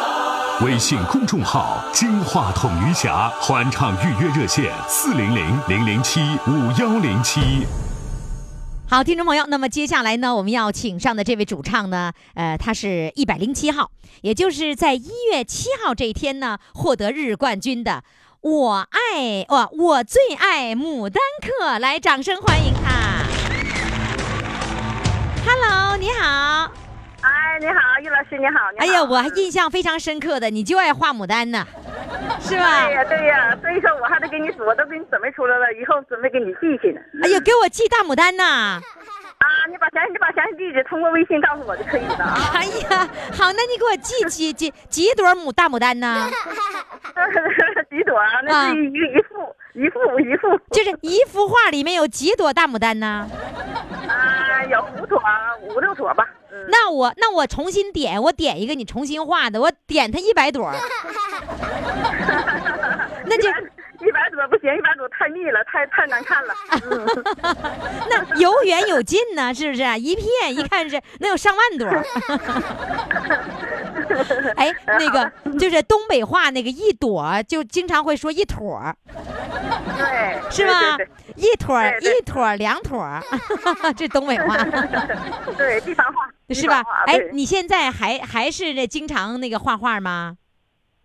[0.60, 7.66] 微信公众号“金话筒余霞”欢唱预约热线：四零零零零七五幺零七。
[8.88, 13.90] 好，听众朋友，那么接下来呢，我们要请上的这位主唱呢，呃，他是一百零七号，
[14.22, 18.04] 也就是在一月七号这一天呢，获得日冠军的。
[18.40, 23.24] 我爱我我最爱牡丹客，来，掌声欢迎他。
[25.44, 26.83] Hello，你好。
[27.54, 28.84] 哎，你好，于老师，你好，你好。
[28.84, 31.64] 哎呀，我还印象非常深刻的，你就爱画牡丹呢，
[32.42, 32.94] 是吧对？
[32.94, 37.00] 呀，对呀，所以说我还得给你，我都给你准备出来了，以后准备给你寄去呢。
[37.22, 38.80] 哎呀，给我寄大牡丹呐！
[39.38, 42.34] 啊，你把详细，你把详细地址通过微信告诉我就可以了啊。
[42.54, 46.28] 哎呀，好，那你给我寄几 几几朵牡大牡丹呢？
[47.88, 48.26] 几朵啊？
[48.42, 50.58] 那是一一幅一幅一幅。
[50.72, 53.30] 就是一幅画里面有几朵大牡丹呢？
[54.08, 55.22] 啊，有五朵
[55.68, 56.26] 五六朵吧。
[56.54, 60.70] 嗯，那我那我重新点，我点一个你重新画的，我点它一百朵，
[63.26, 63.48] 那就
[64.48, 66.54] 不行，一百朵太密了，太太难看了。
[66.90, 67.06] 嗯，
[68.10, 69.82] 那有远有近呢，是不是？
[69.98, 71.88] 一片一看是能有上万朵。
[74.56, 78.94] 哎，那个就是东北话那个一朵，就经常会说一坨儿，
[79.96, 81.08] 对，是吧对？
[81.36, 83.22] 一坨儿对对一坨儿两坨儿，
[83.96, 84.56] 这东北话。
[85.56, 86.82] 对对，地方话是吧？
[87.06, 90.36] 哎，你现在还还是那经常那个画画吗？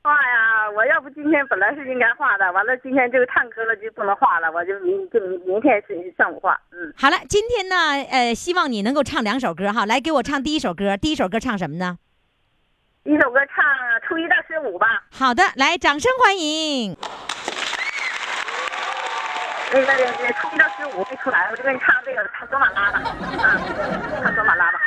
[0.01, 6.57] 画呀，我要不今天本来是应该画的，完了今天这个唱歌了就不能画了，我就明就明明天是上午画。
[6.71, 7.75] 嗯，好了，今天呢，
[8.09, 10.95] 呃，希望你能够唱两首歌哈，来给我唱第一首歌。
[10.95, 11.97] 第一首歌唱什么呢？
[13.03, 13.65] 一首歌唱
[14.07, 15.03] 初一到十五吧。
[15.11, 16.95] 好的，来，掌声欢迎。
[19.71, 22.99] 那个那个初一到十五没出来，我就给你唱这个唱卓玛拉吧。
[23.43, 23.59] 啊，
[24.23, 24.79] 唱卓玛拉吧。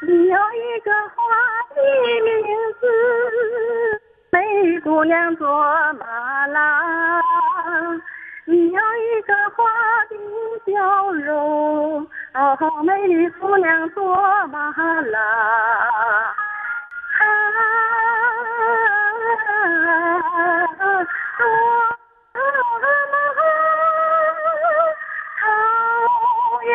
[0.00, 1.24] 你有一个花
[1.74, 1.82] 的
[2.22, 2.46] 名
[2.80, 2.86] 字，
[4.30, 5.46] 美姑娘卓
[5.94, 7.20] 玛拉。
[8.44, 9.64] 你有一个花
[10.08, 10.16] 的
[10.64, 14.14] 笑容，哦，美丽姑娘卓
[14.46, 15.20] 玛拉。
[17.18, 17.24] 啊，
[21.36, 21.44] 做
[22.32, 22.36] 马，
[25.40, 25.42] 草
[26.62, 26.68] 原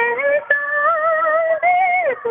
[0.48, 0.50] 上
[1.62, 1.66] 的
[2.22, 2.26] 歌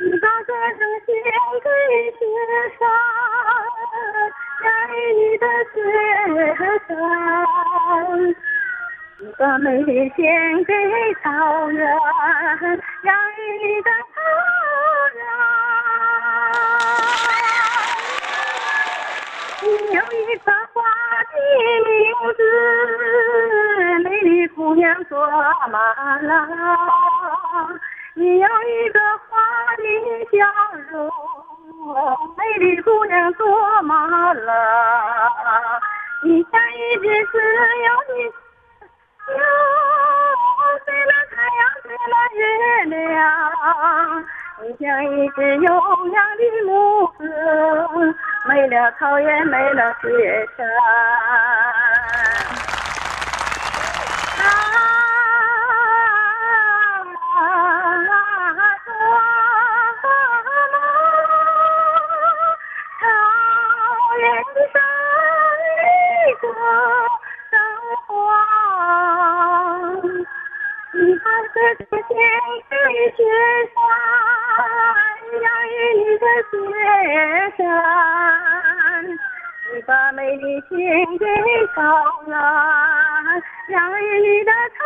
[0.00, 1.08] 你把歌声献
[1.62, 1.68] 给
[2.18, 2.20] 雪
[2.78, 2.82] 山，
[4.64, 4.66] 爱
[5.14, 5.74] 你的雪
[6.88, 6.90] 山。
[9.20, 10.74] 你把美丽献给
[11.22, 11.26] 草
[11.70, 11.80] 原，
[13.04, 14.16] 养育你的草
[15.14, 15.18] 原。
[19.62, 20.76] 你有一个花
[21.32, 21.34] 的
[21.86, 21.92] 名
[22.36, 22.38] 字，
[24.02, 25.14] 美丽姑娘卓
[25.70, 25.76] 玛
[26.22, 26.28] 拉。
[28.16, 29.82] 你有一个花的
[30.30, 30.38] 笑
[30.92, 31.10] 容，
[32.36, 35.80] 美丽姑娘卓玛拉。
[36.22, 38.14] 你像一只自由的
[39.26, 39.36] 鸟，
[40.86, 42.40] 飞了太阳，飞了月
[42.84, 42.94] 亮。
[44.62, 45.68] 你像一只悠
[46.12, 46.72] 扬的牧
[47.18, 47.20] 歌，
[48.48, 50.64] 没了草原，没了雪山。
[66.44, 66.60] 的歌
[67.50, 67.54] 声
[68.06, 68.08] 花。
[70.92, 72.12] 你把歌声献
[72.70, 72.72] 给
[73.16, 73.18] 雪
[73.74, 73.76] 山，
[75.40, 76.52] 养育你的雪
[77.56, 77.64] 山，
[79.72, 80.72] 你把美丽献
[81.18, 81.22] 给
[81.74, 81.76] 草
[82.26, 82.32] 原，
[83.68, 84.84] 养育你的草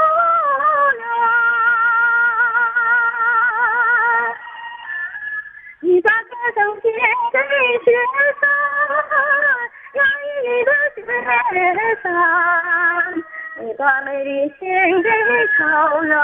[14.09, 15.11] 美丽献给
[15.59, 16.17] 草原，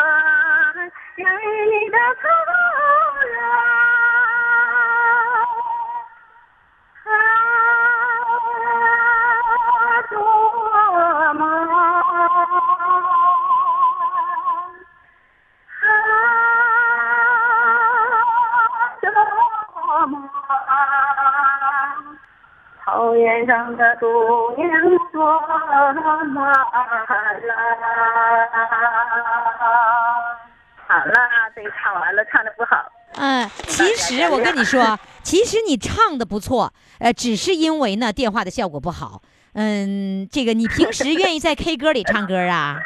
[1.16, 2.22] 养育你的草
[3.26, 3.28] 原。
[7.04, 7.14] 啊，
[10.08, 10.16] 多
[11.34, 11.44] 么
[18.94, 20.10] 啊，多么
[22.82, 24.06] 草原上的姑
[24.56, 24.72] 娘！
[30.86, 31.14] 好了，
[31.54, 32.84] 这唱完了，唱的不好。
[33.16, 39.22] 嗯，其实我跟你说，其实你唱的不错，呃，只是因为呢电话的效果不好。
[39.54, 42.76] 嗯，这个你平时愿意在 K 歌里唱歌啊？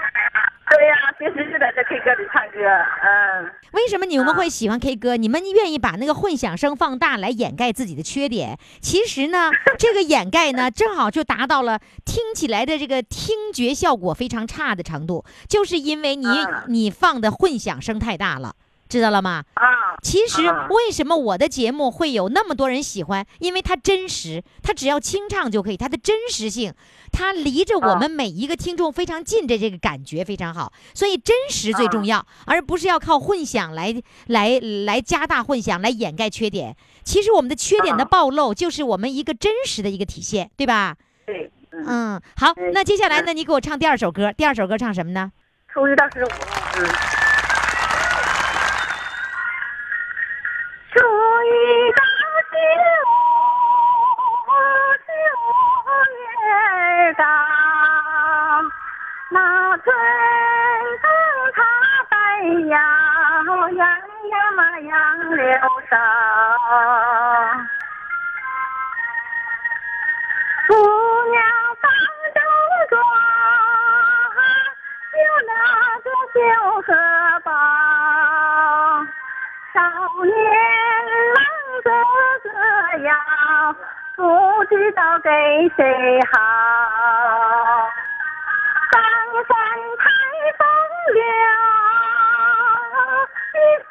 [0.70, 2.58] 对呀、平时就在这 K 歌里唱歌，
[3.02, 3.50] 嗯。
[3.72, 5.16] 为什么你们会喜欢 K 歌？
[5.16, 8.58] 你们愿意把那个混响声放大来掩盖自己的缺点？
[8.80, 18.54] 其实呢， 这个掩盖呢，正好就达到了听起来的这个听觉效果非常差的程度，就是因为你啊你放的混响声太大了，
[18.88, 19.44] 知道了吗？
[19.54, 23.26] 啊，其实啊为什么我的节目会有那么多人喜欢？
[23.38, 26.72] 因为它真实，它只要清唱就可以，它的真实性，
[27.12, 33.94] 它离着我们每一个听众非常近的这个感觉非常好，所以真实最重要，而不是要靠混响来
[34.26, 36.74] 来来加大混响来掩盖缺点。
[37.04, 40.96] 其实我们的缺点的啊暴露，就是我们一个真实的一个体现，对吧？
[41.26, 45.30] 对，嗯，嗯，好，嗯那接下来呢，你给我唱第二首歌，第二首歌唱什么呢？
[45.72, 46.28] 初一到十五，
[46.78, 47.27] 嗯。
[59.88, 59.96] 春
[61.00, 61.08] 风
[61.54, 61.64] 它
[62.10, 62.14] 摆
[62.66, 62.76] 摇，
[63.70, 63.80] 洋
[64.28, 64.90] 洋嘛杨
[65.30, 65.42] 柳
[65.88, 65.96] 梢。
[70.66, 70.74] 姑
[71.30, 71.42] 娘
[71.80, 71.90] 放
[72.34, 72.38] 中
[72.90, 73.00] 妆，
[75.10, 75.50] 绣那
[76.04, 76.36] 个绣
[76.82, 76.88] 荷
[77.44, 77.48] 包。
[79.72, 79.76] 少
[80.22, 80.34] 年
[81.32, 81.40] 郎
[81.82, 81.86] 哥
[82.44, 82.46] 哥
[83.04, 83.10] 呀，
[84.14, 84.20] 不
[84.66, 85.30] 知道给
[85.78, 87.87] 谁好。
[89.44, 89.54] 山
[89.98, 90.02] 采
[90.58, 90.60] 风
[91.14, 91.20] 柳，
[93.54, 93.90] 一丝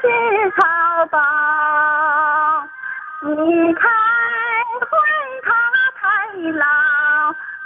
[0.00, 0.04] 是
[0.52, 0.58] 草
[1.06, 1.14] 包。
[3.22, 3.28] 你
[3.74, 3.82] 开
[4.80, 4.92] 会
[5.42, 5.48] 他
[5.96, 6.02] 太
[6.52, 6.64] 老，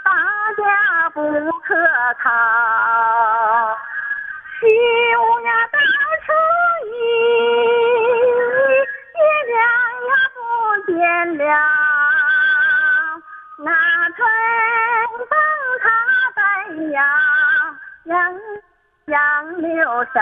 [0.03, 0.09] 大
[0.57, 0.63] 家
[1.11, 1.21] 不
[1.61, 1.69] 可
[2.23, 2.25] 逃。
[4.59, 4.67] 十
[5.19, 5.79] 五呀大
[6.25, 6.29] 初
[6.87, 6.89] 一，
[9.15, 9.55] 月亮
[10.09, 10.39] 呀不
[10.87, 10.93] 见
[11.39, 11.43] 了，
[13.59, 13.71] 那
[14.17, 14.19] 春
[15.29, 15.33] 风
[15.83, 15.85] 它
[16.67, 17.05] 哎呀，
[18.05, 18.35] 杨
[19.07, 20.21] 杨柳梢。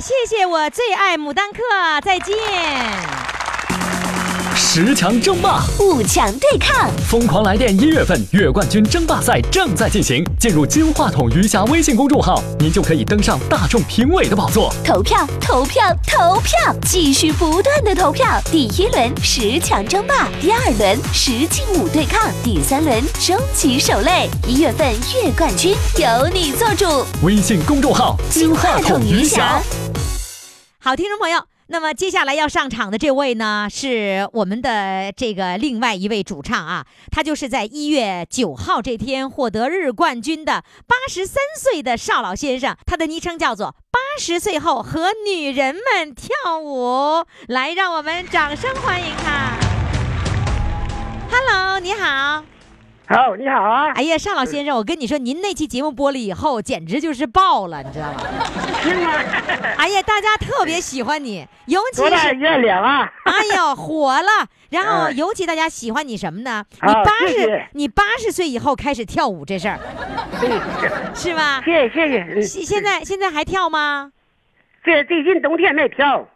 [0.00, 1.60] 谢谢谢我最爱牡丹客，
[2.04, 2.34] 再见。
[4.56, 10.24] 十强争霸，五强对抗，疯狂来电一月份月冠军争霸赛正在进行。
[10.38, 14.74] 进入金话筒余霞微信公众号，您就可以登上大众评委的宝座。
[14.84, 18.26] 投票，投票，投票，继续不断的投票。
[18.50, 24.28] 第一轮十强争霸，第二轮十进五对抗，第三轮终极守擂。
[24.46, 27.06] 一月份月冠军由你做主。
[27.22, 29.62] 微信公众号金话筒余霞。
[30.84, 49.56] 好，听众朋友，那么接下来要上场的这位呢，是我们的这个另外一位主唱啊，他就是在一月九号这天获得日冠军的八十三岁的邵老先生，他的昵称叫做“八十岁后和女人们跳舞”，来，让我们掌声欢迎他。
[51.30, 52.44] Hello，你好。
[53.06, 58.20] 好，你好啊，哎呀，尚老先生，我跟你说，您那期节目播了以后，简直就是爆了，你知道吗？
[59.76, 62.10] 哎呀，大家特别喜欢你，尤其是？
[62.10, 62.32] 哎
[63.54, 64.46] 呀火了。
[64.70, 66.64] 然后哎尤其大家喜欢你什么呢？
[66.82, 69.78] 你好八十你八十岁以后开始跳舞这事儿
[70.40, 70.48] 对，
[71.14, 71.62] 是吧？
[71.64, 72.22] 谢谢谢谢。
[72.22, 74.10] 嗯现现在现在还跳吗？
[74.82, 76.26] 这最近冬天没跳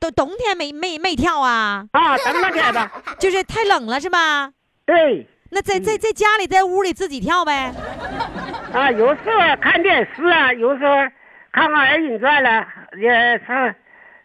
[0.00, 1.86] 冬冬天没没没跳啊？
[1.92, 2.90] 啊，等两天吧。
[3.18, 4.50] 就是太冷了是吧？
[4.84, 7.72] 对那在在在家里在屋里自己跳呗。
[8.72, 10.94] 啊，有时候看电视啊，有时候
[11.52, 12.66] 看看二人转了，
[13.00, 13.74] 也唱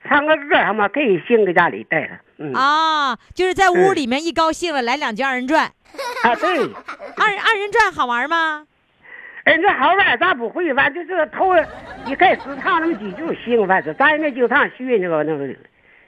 [0.04, 2.10] 唱个歌什么，可以兴搁家里待着。
[2.38, 5.66] 嗯啊，就是在屋里面一高兴了来两句二人转。
[6.24, 6.58] 啊，对，
[7.18, 8.66] 二二人转好玩吗？
[9.44, 11.56] 人家好玩咱不会，反正就是头
[12.06, 15.48] 一开始唱那么几句行，反正咱也没经常学那个那个，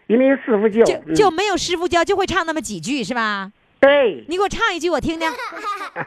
[0.07, 0.83] 也没有师傅教。
[0.83, 3.51] 就嗯就没有师傅教，就会唱那么几句是吧？
[3.83, 5.29] 对，你给我唱一句我听听。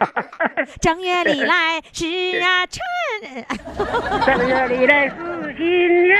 [0.80, 2.06] 正月里来是
[2.42, 2.80] 啊春，
[4.24, 5.14] 正月里来是
[5.58, 6.16] 新年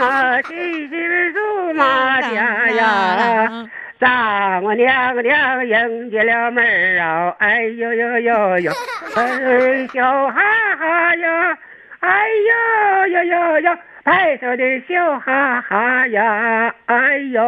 [0.00, 0.48] 啊，喜
[0.88, 3.64] 庆入马家呀。
[4.00, 8.72] 丈母娘娘迎接了门儿啊，哎呦呦呦呦，
[9.14, 10.42] 哎笑哈
[10.76, 11.56] 哈呀，
[12.00, 17.40] 哎呦呦呦呦，拍手的笑哈哈呀，哎呦。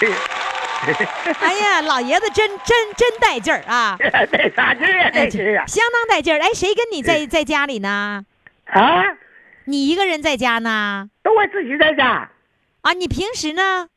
[1.40, 3.96] 哎呀，老爷子真真真带劲儿啊！
[4.30, 5.10] 带啥劲儿啊？
[5.10, 5.66] 带劲儿啊！
[5.66, 6.40] 相当带劲儿。
[6.40, 8.24] 哎，谁跟你在在家里呢？
[8.66, 9.02] 啊，
[9.64, 11.08] 你一个人在家呢？
[11.22, 12.30] 都我自己在家，
[12.82, 13.88] 啊，你平时呢？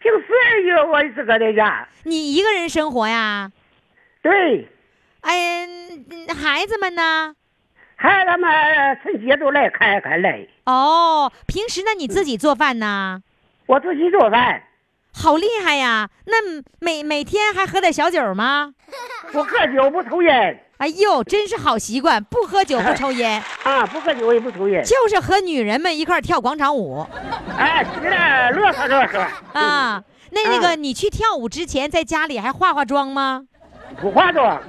[0.00, 1.88] 平时也我自个在家。
[2.04, 3.50] 你一个人生活呀？
[4.22, 4.68] 对，
[5.22, 7.34] 哎，嗯孩子们呢？
[7.96, 8.48] 孩子们
[9.02, 13.22] 春节都来看看来，哦，平时呢你自己做饭呢？
[13.66, 14.62] 我自己做饭，
[15.20, 16.08] 好厉害呀！
[16.26, 16.36] 那
[16.78, 18.72] 每每天还喝点小酒吗？
[19.32, 24.82] 不喝酒不抽烟哎呦，真是好习惯，不喝酒不抽烟， 啊，不喝酒也不抽烟。
[24.84, 27.04] 就是和女人们一块儿跳广场舞
[27.58, 29.60] 哎，是的，乐呵乐呵。
[29.60, 30.02] 啊。
[30.30, 33.42] 那那个，啊你去跳舞之前，在家里还化化妆吗？
[34.00, 34.60] 不化妆，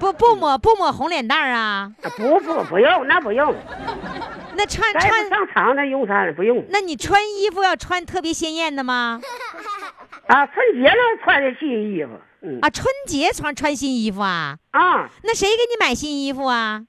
[0.00, 1.90] 不不抹不抹红脸蛋儿啊？
[2.16, 3.54] 不不不用，那不用。
[4.54, 6.24] 那穿穿，上场那用啥？
[6.34, 6.64] 不用。
[6.70, 9.20] 那你穿衣服要穿特别鲜艳的吗？
[10.28, 12.10] 啊，春节了穿的新衣服。
[12.40, 14.56] 嗯啊，春节穿穿新衣服啊？
[14.70, 16.84] 啊，那谁给你买新衣服啊？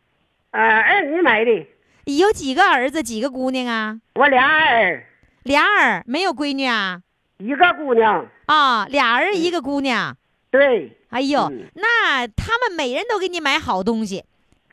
[0.52, 1.68] 啊，儿女买的，
[2.06, 4.00] 有几个儿子，几个姑娘啊？
[4.16, 5.04] 我俩儿，
[5.44, 7.02] 俩儿，没有闺女啊？
[7.38, 8.28] 一个姑娘。
[8.46, 10.16] 啊，俩儿一个姑娘。
[10.52, 14.24] 对哎呦，嗯那他们每人都给你买好东西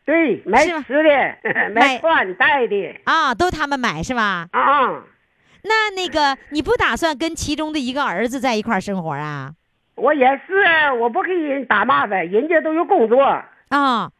[0.07, 3.01] 对，买吃的， 买买穿戴的。
[3.05, 4.49] 啊，都他们买是吧？
[4.53, 5.05] 啊啊，
[5.67, 9.53] 那那个你不打算跟其中的一个儿子在一块儿生活啊？
[9.97, 10.53] 我也是，
[11.01, 13.23] 我不给人打麻烦，人家都有工作，
[13.69, 14.11] 啊，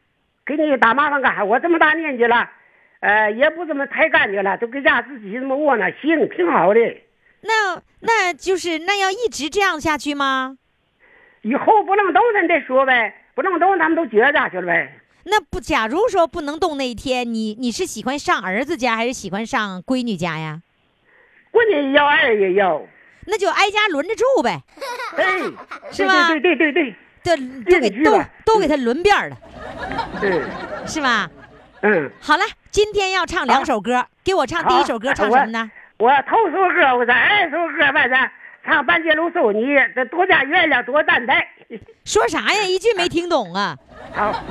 [0.45, 1.43] 给你打麻烦干啥？
[1.43, 2.49] 我这么大年纪了，
[2.99, 6.79] 呃，也不怎么太干净了，都搁家自己这么窝囊，行，挺好的。
[7.41, 10.57] 那那就是那要一直这样下去吗？
[11.43, 14.99] 以后不能动咱再说呗，不能动咱们都撅家去了呗。
[15.25, 20.61] 那不，假如说不能动那一天，你你是喜欢上儿子家还是喜欢上闺女家呀？
[21.57, 22.81] 闺女也要，二也要，
[23.25, 24.61] 那就挨家轮着住呗，
[25.17, 25.39] 哎，
[25.91, 29.35] 是吧对对对对都都给都都给他轮遍了，
[30.21, 31.29] 对，嗯是吧？
[31.81, 32.09] 嗯。
[32.21, 35.69] 好了，今天要唱两首歌，给我唱第一首歌，唱什么呢？
[35.97, 38.17] 我头首歌，我咱二首歌，反正
[38.63, 41.47] 唱半截路收你，这多加月亮，多担待。
[42.05, 42.63] 说啥呀？
[42.63, 43.75] 一句没听懂啊！
[44.13, 44.43] 好，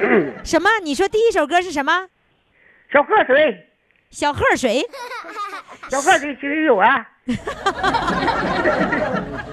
[0.00, 0.68] 嗯，什么？
[0.82, 2.08] 你说第一首歌是什么？
[2.92, 3.68] 小河水，
[4.10, 4.84] 小河水
[5.88, 7.06] 小河水其实有啊。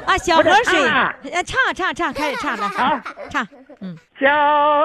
[0.06, 3.00] 啊，小河水，唱啊呃，唱唱唱，开始唱了，好，
[3.30, 3.48] 唱，
[3.82, 4.28] 嗯，小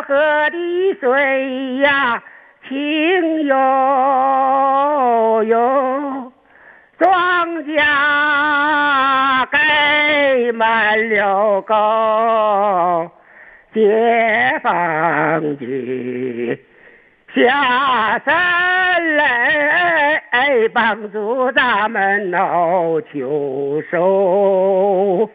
[0.03, 0.15] 河
[0.51, 2.23] 的水呀，
[2.69, 3.55] 清悠
[5.45, 6.33] 悠，
[6.99, 7.77] 庄稼
[9.51, 13.11] 盖满了沟，
[13.73, 16.59] 解放军
[17.35, 20.23] 下山来
[20.75, 25.31] 帮助咱们闹秋收。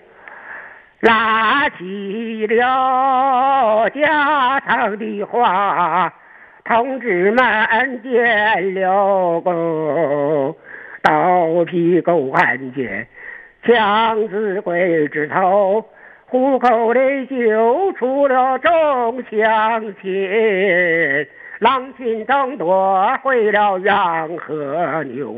[1.01, 6.13] 拉起了家常的话，
[6.65, 10.55] 同志们见了功，
[11.01, 13.07] 刀劈狗汉奸，
[13.63, 15.83] 枪子鬼子头，
[16.29, 21.25] 虎口里救出了众乡亲，
[21.59, 25.37] 狼群争夺回了羊和牛，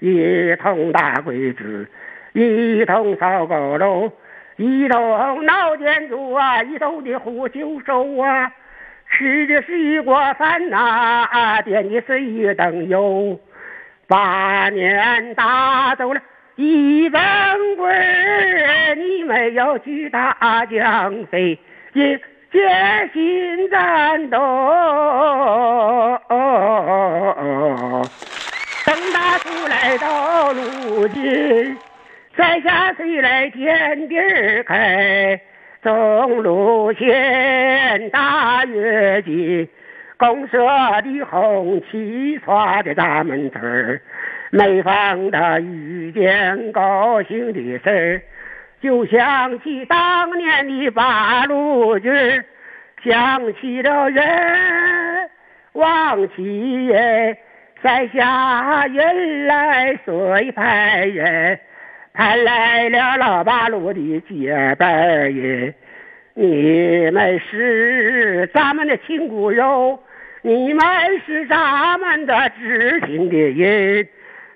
[0.00, 1.88] 一通打鬼子，
[2.32, 4.10] 一通烧狗肉。
[4.56, 8.50] 一头脑电珠啊，一头的胡修手啊，
[9.08, 13.38] 吃的是一锅饭呐、点的是一灯油。
[14.08, 16.20] 八年打走了
[16.56, 17.20] 一本
[17.76, 21.58] 棍儿，你们要去打江飞，
[21.92, 22.20] 决
[22.52, 22.60] 决
[23.12, 24.38] 心战斗。
[28.86, 31.76] 等打出来到如今，
[32.36, 34.14] 在下谁来天地
[34.64, 35.40] 开？
[35.82, 39.68] 中路线大跃进，
[40.16, 40.58] 公社
[41.02, 44.00] 的红旗刷在咱们村儿，
[44.56, 48.22] 每逢他遇见高兴的事儿，
[48.80, 52.12] 就想起当年的八路军，
[53.02, 55.28] 想起了人，
[55.72, 57.36] 望起人，
[57.82, 61.58] 在下人来随派人。
[62.12, 65.74] 派来了老八路的结拜人，
[66.34, 69.98] 你们是咱们的亲骨肉，
[70.42, 70.84] 你们
[71.26, 74.06] 是咱们的知心的人，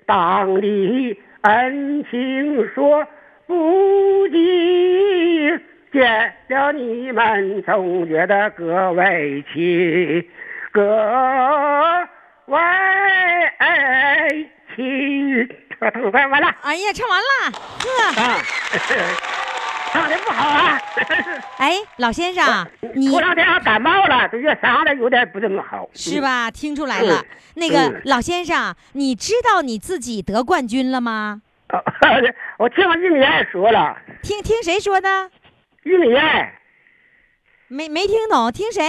[0.09, 3.05] 当你恩情说
[3.45, 5.61] 不尽，
[5.93, 9.21] 见了你们总觉得格外
[9.53, 10.27] 亲，
[10.71, 10.81] 格
[12.47, 12.57] 外
[14.75, 15.47] 亲。
[15.79, 16.47] 这头快完了。
[16.63, 17.51] 哎呀，唱完了，
[17.85, 17.87] 呵，
[18.19, 18.41] 啊，
[19.91, 20.79] 唱的不好啊！
[21.57, 26.21] 哎，老先生，你过两天我感冒了，这月嗓子有点不怎么好，是？
[26.21, 26.49] 吧？
[26.51, 27.25] 听出来了嗯。
[27.55, 31.41] 那个嗯老先生，你知道你自己得冠军了吗？
[31.71, 31.83] 哦
[32.57, 35.31] 我听我玉米爱说了，听听谁说的？
[35.83, 36.53] 玉米爱
[37.67, 38.83] 没没听懂，听谁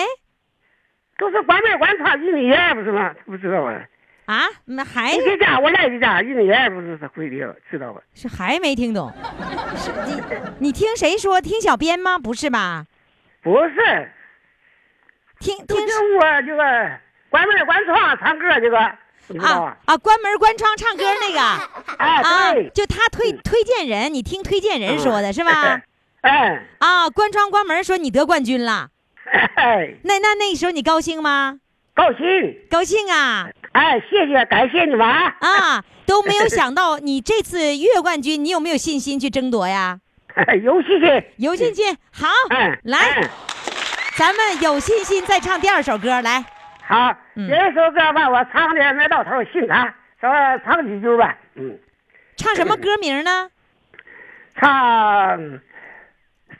[1.19, 3.15] 都是关门关窗玉米爱不是吗？
[3.27, 3.81] 不知道啊？
[4.31, 4.47] 啊？
[4.67, 6.23] 那还你这家我来这家
[6.71, 8.01] 不是是会的，知道吧？
[8.15, 9.13] 是还没听懂？
[9.77, 10.23] 是你
[10.61, 11.41] 你听谁说？
[11.41, 12.17] 听小编吗？
[12.17, 12.87] 不是吧？
[13.43, 14.13] 不是，
[15.41, 16.63] 听听就这我这个
[17.29, 18.99] 关门关窗唱歌这个，啊
[19.41, 19.77] 啊？
[19.87, 19.97] 啊！
[19.97, 21.41] 关门关窗唱歌那个
[21.97, 25.81] 哎，啊，，就他推推荐人，你听推荐人说的是吧？
[26.23, 28.91] 哎，啊，关窗关门说你得冠军了，
[29.57, 31.59] 哎，那那那时候你高兴吗？
[32.01, 35.35] 高兴，高兴啊哎，谢谢，感谢你们啊！
[35.41, 35.85] 啊！
[36.07, 40.01] 都没有想到你这次月冠军，你有没有信心去争夺呀？
[40.65, 43.29] 有信心，有信心，好，嗯，来嗯
[44.17, 46.43] 咱们有信心再唱第二首歌来。
[46.87, 49.95] 好，嗯这首歌吧，我唱的没到头儿姓啥？
[50.21, 50.31] 说
[50.65, 51.37] 唱几句吧。
[51.57, 51.79] 嗯，
[52.39, 53.51] 唱什么歌名呢？
[54.57, 55.61] 唱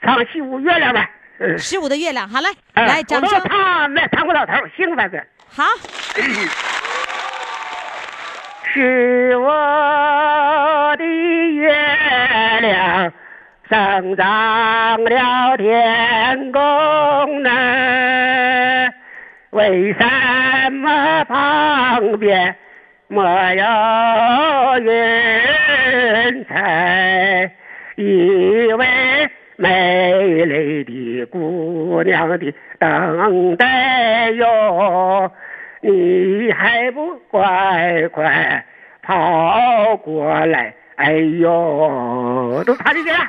[0.01, 1.09] 唱《西湖月亮》吧。
[1.43, 5.19] 嗯，十五的月亮，好嘞，哎来，掌我都声，唱那唱过老头儿姓反正
[5.49, 5.63] 好，
[8.71, 11.73] 是我的月
[12.61, 13.11] 亮
[13.67, 16.61] 升上了天宫
[17.41, 17.49] 呢，
[19.49, 22.55] 为什么旁边
[23.07, 23.65] 没有
[24.79, 27.51] 云彩？
[27.95, 28.87] 因为
[29.57, 30.91] 美丽的
[32.01, 32.35] 姑娘的
[32.79, 35.31] 等待哟，
[35.81, 38.65] 你还不快快
[39.03, 40.73] 跑过来？
[40.95, 43.27] 哎呦，都唱的这样，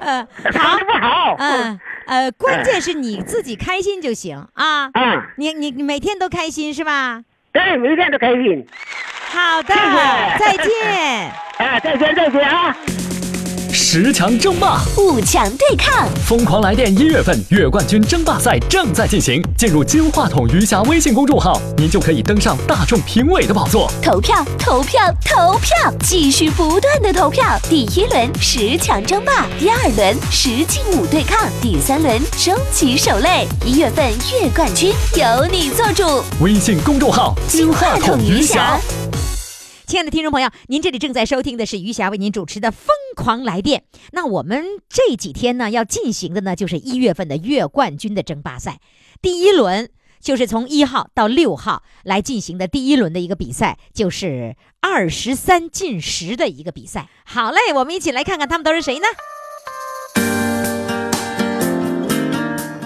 [0.00, 1.36] 呃，唱好的，不好。
[1.38, 4.88] 嗯，呃，关键是你自己开心就行啊。
[4.92, 7.22] 啊，你你你每天都开心是吧？
[7.52, 8.64] 对，每天都开心。
[9.30, 10.72] 好的，谢再见。
[11.58, 12.76] 哎， 再见再见啊！
[13.94, 19.44] 十强争霸，五强对抗，疯狂来电一月份月冠军争霸赛正在进行。
[19.54, 23.92] 进入金话筒余霞微信公众号，您就可以登上大众评委的宝座。
[24.00, 27.44] 投票，投票，投票，继续不断的投票。
[27.68, 33.44] 第一轮十强争霸，第二轮十进五对抗，第三轮终极守擂。
[33.62, 36.24] 一月份月冠军由你做主。
[36.40, 38.80] 微信公众号金话筒余霞。
[39.92, 43.80] 亲爱的听众朋友，您这里正在收听的是余霞为您主持的《疯狂来电》。
[44.12, 48.80] 那我们这几天呢要进行的呢就是一月份的月冠军的争霸赛，
[49.20, 57.10] 第一轮就是从一号到六号来进行的第一轮的一个比赛，就是二十三进十的一个比赛。
[57.26, 59.06] 好嘞，我们一起来看看他们都是谁呢？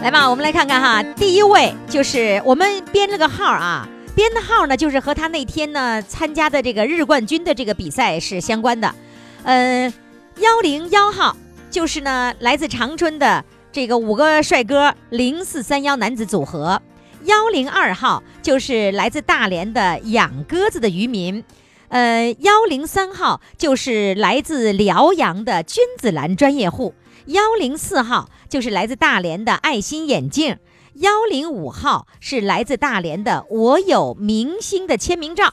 [0.03, 8.95] 来吧，我们来看看哈，第一位就是我们编了个号啊，编的号呢就是和他那天呢参加的这个日冠军的这个比赛是相关的，
[9.43, 9.93] 呃，
[10.39, 11.37] 幺零幺号
[11.71, 16.81] 就是呢来自长春的这个五个帅哥零四三幺男子组合，
[17.25, 21.45] 幺零二号就是来自大连的养鸽子的渔民，
[21.89, 26.95] 呃，幺零三号就是来自辽阳的君子兰专业户，
[27.27, 30.57] 幺零四号就是来自大连的爱心眼镜，
[30.99, 35.53] 幺零五号是来自大连的我有明星的签名照。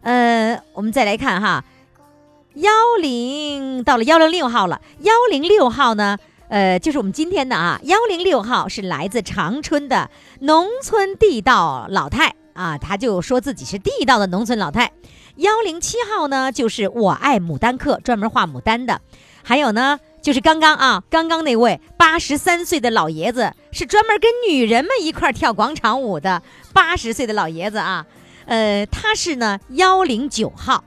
[0.00, 1.64] 呃，我们再来看哈，
[2.54, 6.16] 幺零到了幺零六号了，幺零六号呢，
[6.48, 14.92] 呃，就是我们今天的啊，幺零六号是来自长春的农村地道老太啊，他就说自己是地道的农村老太。
[15.36, 19.02] 幺零七号呢，就是我爱牡丹客，专门画牡丹的。
[19.42, 28.04] 还有呢，就是刚刚啊，刚刚那位八十三岁的老爷子，是专门跟女人们一块跳广场舞的八十岁的老爷子啊。
[28.46, 30.82] 呃，他是呢幺零九号。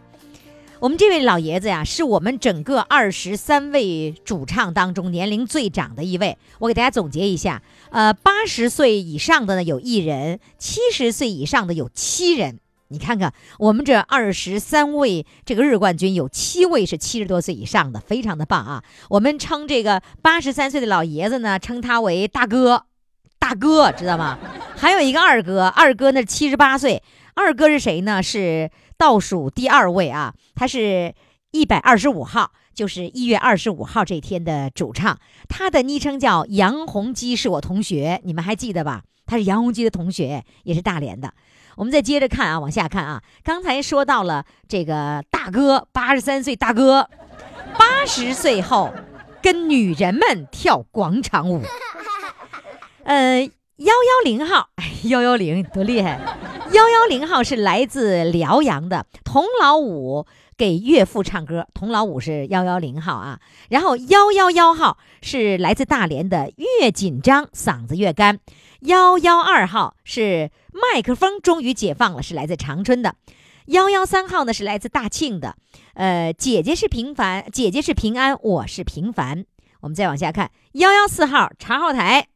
[0.82, 6.38] 我们这位老爷子呀，是我们整个二十三位主唱当中年龄最长的一位。
[6.58, 7.62] 我给大家总结一下，
[7.92, 12.60] 呃，八十岁以上的呢有一人，七十岁以上的有七人。
[12.92, 18.84] 你看看，我们这二十三位这个日冠军有七位是七十多岁以上的，非常的棒啊！
[19.10, 22.86] 我们称这个八十三岁的老爷子呢，称他为大哥，
[23.38, 24.40] 大哥知道吗？
[24.76, 27.04] 还有一个二哥，二哥那七十八岁，
[27.36, 28.24] 二哥是谁呢？
[28.24, 31.14] 是倒数第二位啊，他是
[31.52, 39.04] 一百二十五号，就是一月二十五号这天的主唱，他的昵称叫杨洪基，是我同学，你们还记得吧？
[39.28, 41.32] 他是杨洪基的同学，也是大连的。
[41.80, 43.24] 我们再接着看啊，往下看啊。
[43.42, 47.10] 刚才说到了这个大哥，八十三岁大哥，
[47.78, 48.94] 八十岁后
[49.42, 51.62] 跟女人们跳广场舞。
[53.04, 56.20] 呃，幺幺零号，哎，幺幺零多厉害！
[56.74, 60.28] 幺幺零号是来自辽阳的童老五
[60.58, 63.40] 给岳父唱歌，童老五是幺幺零号啊。
[63.70, 68.40] 然后幺幺幺号是来自大连的越紧张嗓子越干。
[68.82, 73.16] 幺幺二号是麦克风终于解放了，是来自长春的。
[73.66, 75.56] 幺幺三号呢是来自大庆的。
[75.94, 79.46] 呃，姐姐是平凡，姐姐是平安，我是平凡。
[79.82, 82.28] 我们再往下看，幺幺四号查号台，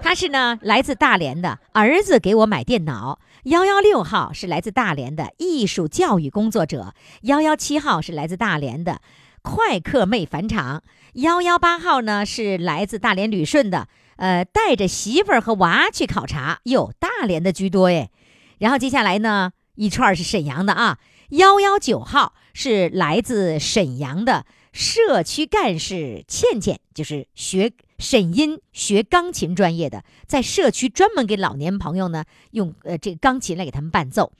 [0.00, 3.18] 他是呢来自大连的，儿子给我买电脑。
[3.44, 6.94] 幺幺六号是来自大连的艺术教育工作者。
[7.22, 9.00] 幺幺七号是来自大连的
[9.42, 10.82] 快客妹返场。
[11.14, 13.88] 幺幺八号呢是来自大连旅顺的。
[14.16, 18.10] 呃，带着媳妇儿和娃去考察，哟，大连的居多哎。
[18.58, 20.98] 然后接下来呢，一串是沈阳的啊。
[21.30, 34.32] 幺幺九号是来自沈阳的社区干事倩倩，就是学沈音学钢琴专业的，在社区专门给老年朋友呢用呃这个钢琴来给他们伴奏。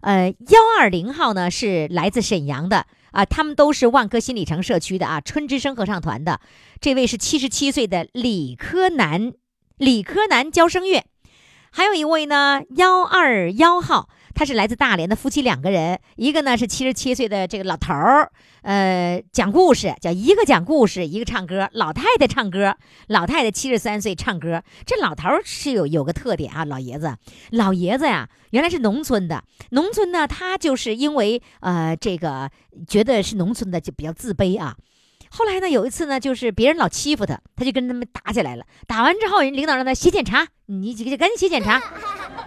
[0.00, 2.86] 呃，幺二零号呢是来自沈阳的。
[3.14, 6.40] 啊，他们都是万科新里程社区的啊，春之声合唱团的。
[6.80, 9.32] 这位是七十七岁的李科南，
[9.78, 11.04] 李科南教声乐。
[11.70, 18.30] 还有一位呢，幺二幺号，他是来自大连的夫妻两个人，一个呢是七十七岁的这个老头儿，
[18.62, 21.68] 呃，讲故事，叫一个讲故事，一个唱歌。
[21.72, 22.76] 老太太唱歌，
[23.08, 24.62] 老太太七十三岁唱歌。
[24.84, 27.16] 这老头儿是有有个特点啊，老爷子，
[27.50, 32.50] 老爷子呀，原来是农村的，农村呢，他就是因为呃这个
[32.88, 34.76] 觉得是农村的就比较自卑啊。
[35.30, 38.64] 后来呢，有一次呢，就是别人老欺负他，他就跟他们打起来了。
[38.86, 41.80] 打完之后，人领导让他写检查，你几个就赶紧写检查。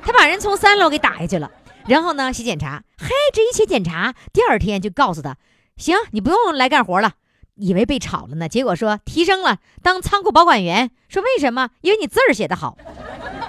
[0.01, 1.51] 他把人从三楼给打下去了。
[1.87, 5.37] 然后呢，写检查，嘿，这一写检查，第二天就告诉他，
[5.77, 7.13] 行，你不用来干活了。
[7.55, 10.91] 以为被炒了呢，结果说提升了，当仓库保管员。
[11.09, 11.71] 说为什么？
[11.81, 12.77] 因为你字儿写得好。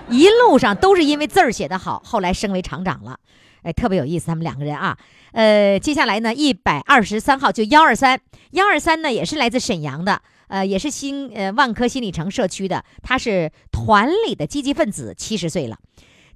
[0.09, 3.19] 一路上都是因为字儿写得好，后来升为厂长了。
[3.63, 4.97] 哎，特别有意思，他们两个人啊。
[5.33, 8.19] 呃，接下来呢，一百二十三号就幺二三，
[8.53, 15.77] 幺二三呢也是来自沈阳的，呃，也是新呃万科新里程社区的，他是团里的积极分子，七十岁了。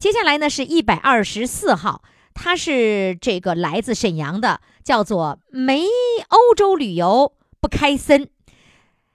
[0.02, 2.02] 接下来呢是一百二十四号，
[2.34, 5.84] 他是这个来自沈阳的，叫做没
[6.28, 8.28] 欧洲旅游不开森。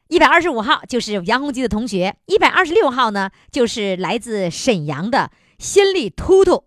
[0.07, 5.29] 一百二十五号就是杨洪基的同学，一百二十六号呢就是来自沈阳的
[5.59, 6.63] 心力突突。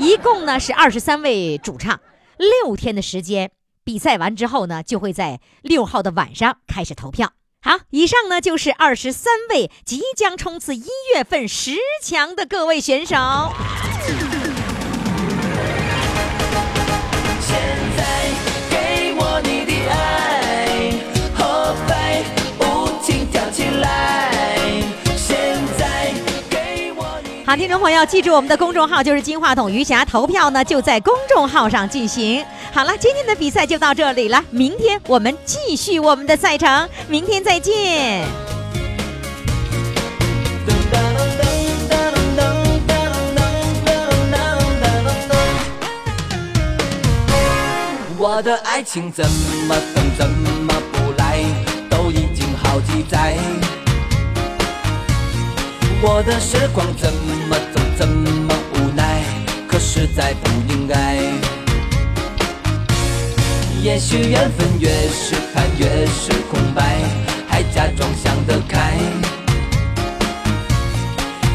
[0.00, 2.00] 一共呢是二十三位主唱，
[2.36, 3.52] 六天的时间。
[3.84, 7.34] 比赛完之后呢，就会在六号的晚上开始投票。
[7.66, 13.16] 好，以上呢就是二十三位即将冲刺一月份十强的各位选手。
[27.56, 32.44] 听众朋友，记住我们的公众号就是金话筒余霞，投票呢就在公众号上进行。
[32.70, 38.26] 好了，今天的比赛就到这里了，明天我们继续我们的赛程，明天再见。
[48.18, 49.24] 我的爱情怎
[49.66, 51.42] 么等怎么不来，
[51.88, 53.38] 都已经好几载。
[56.08, 59.24] 我的时光怎么走怎么无奈，
[59.66, 61.16] 可实在不应该。
[63.82, 67.00] 也许缘分越是盼越是空白，
[67.48, 68.96] 还假装想得开。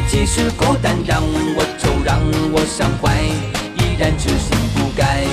[0.06, 2.20] 即使孤单让我愁，让
[2.52, 3.22] 我伤怀，
[3.78, 5.24] 依然痴心不改。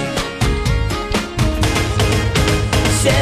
[3.03, 3.13] 现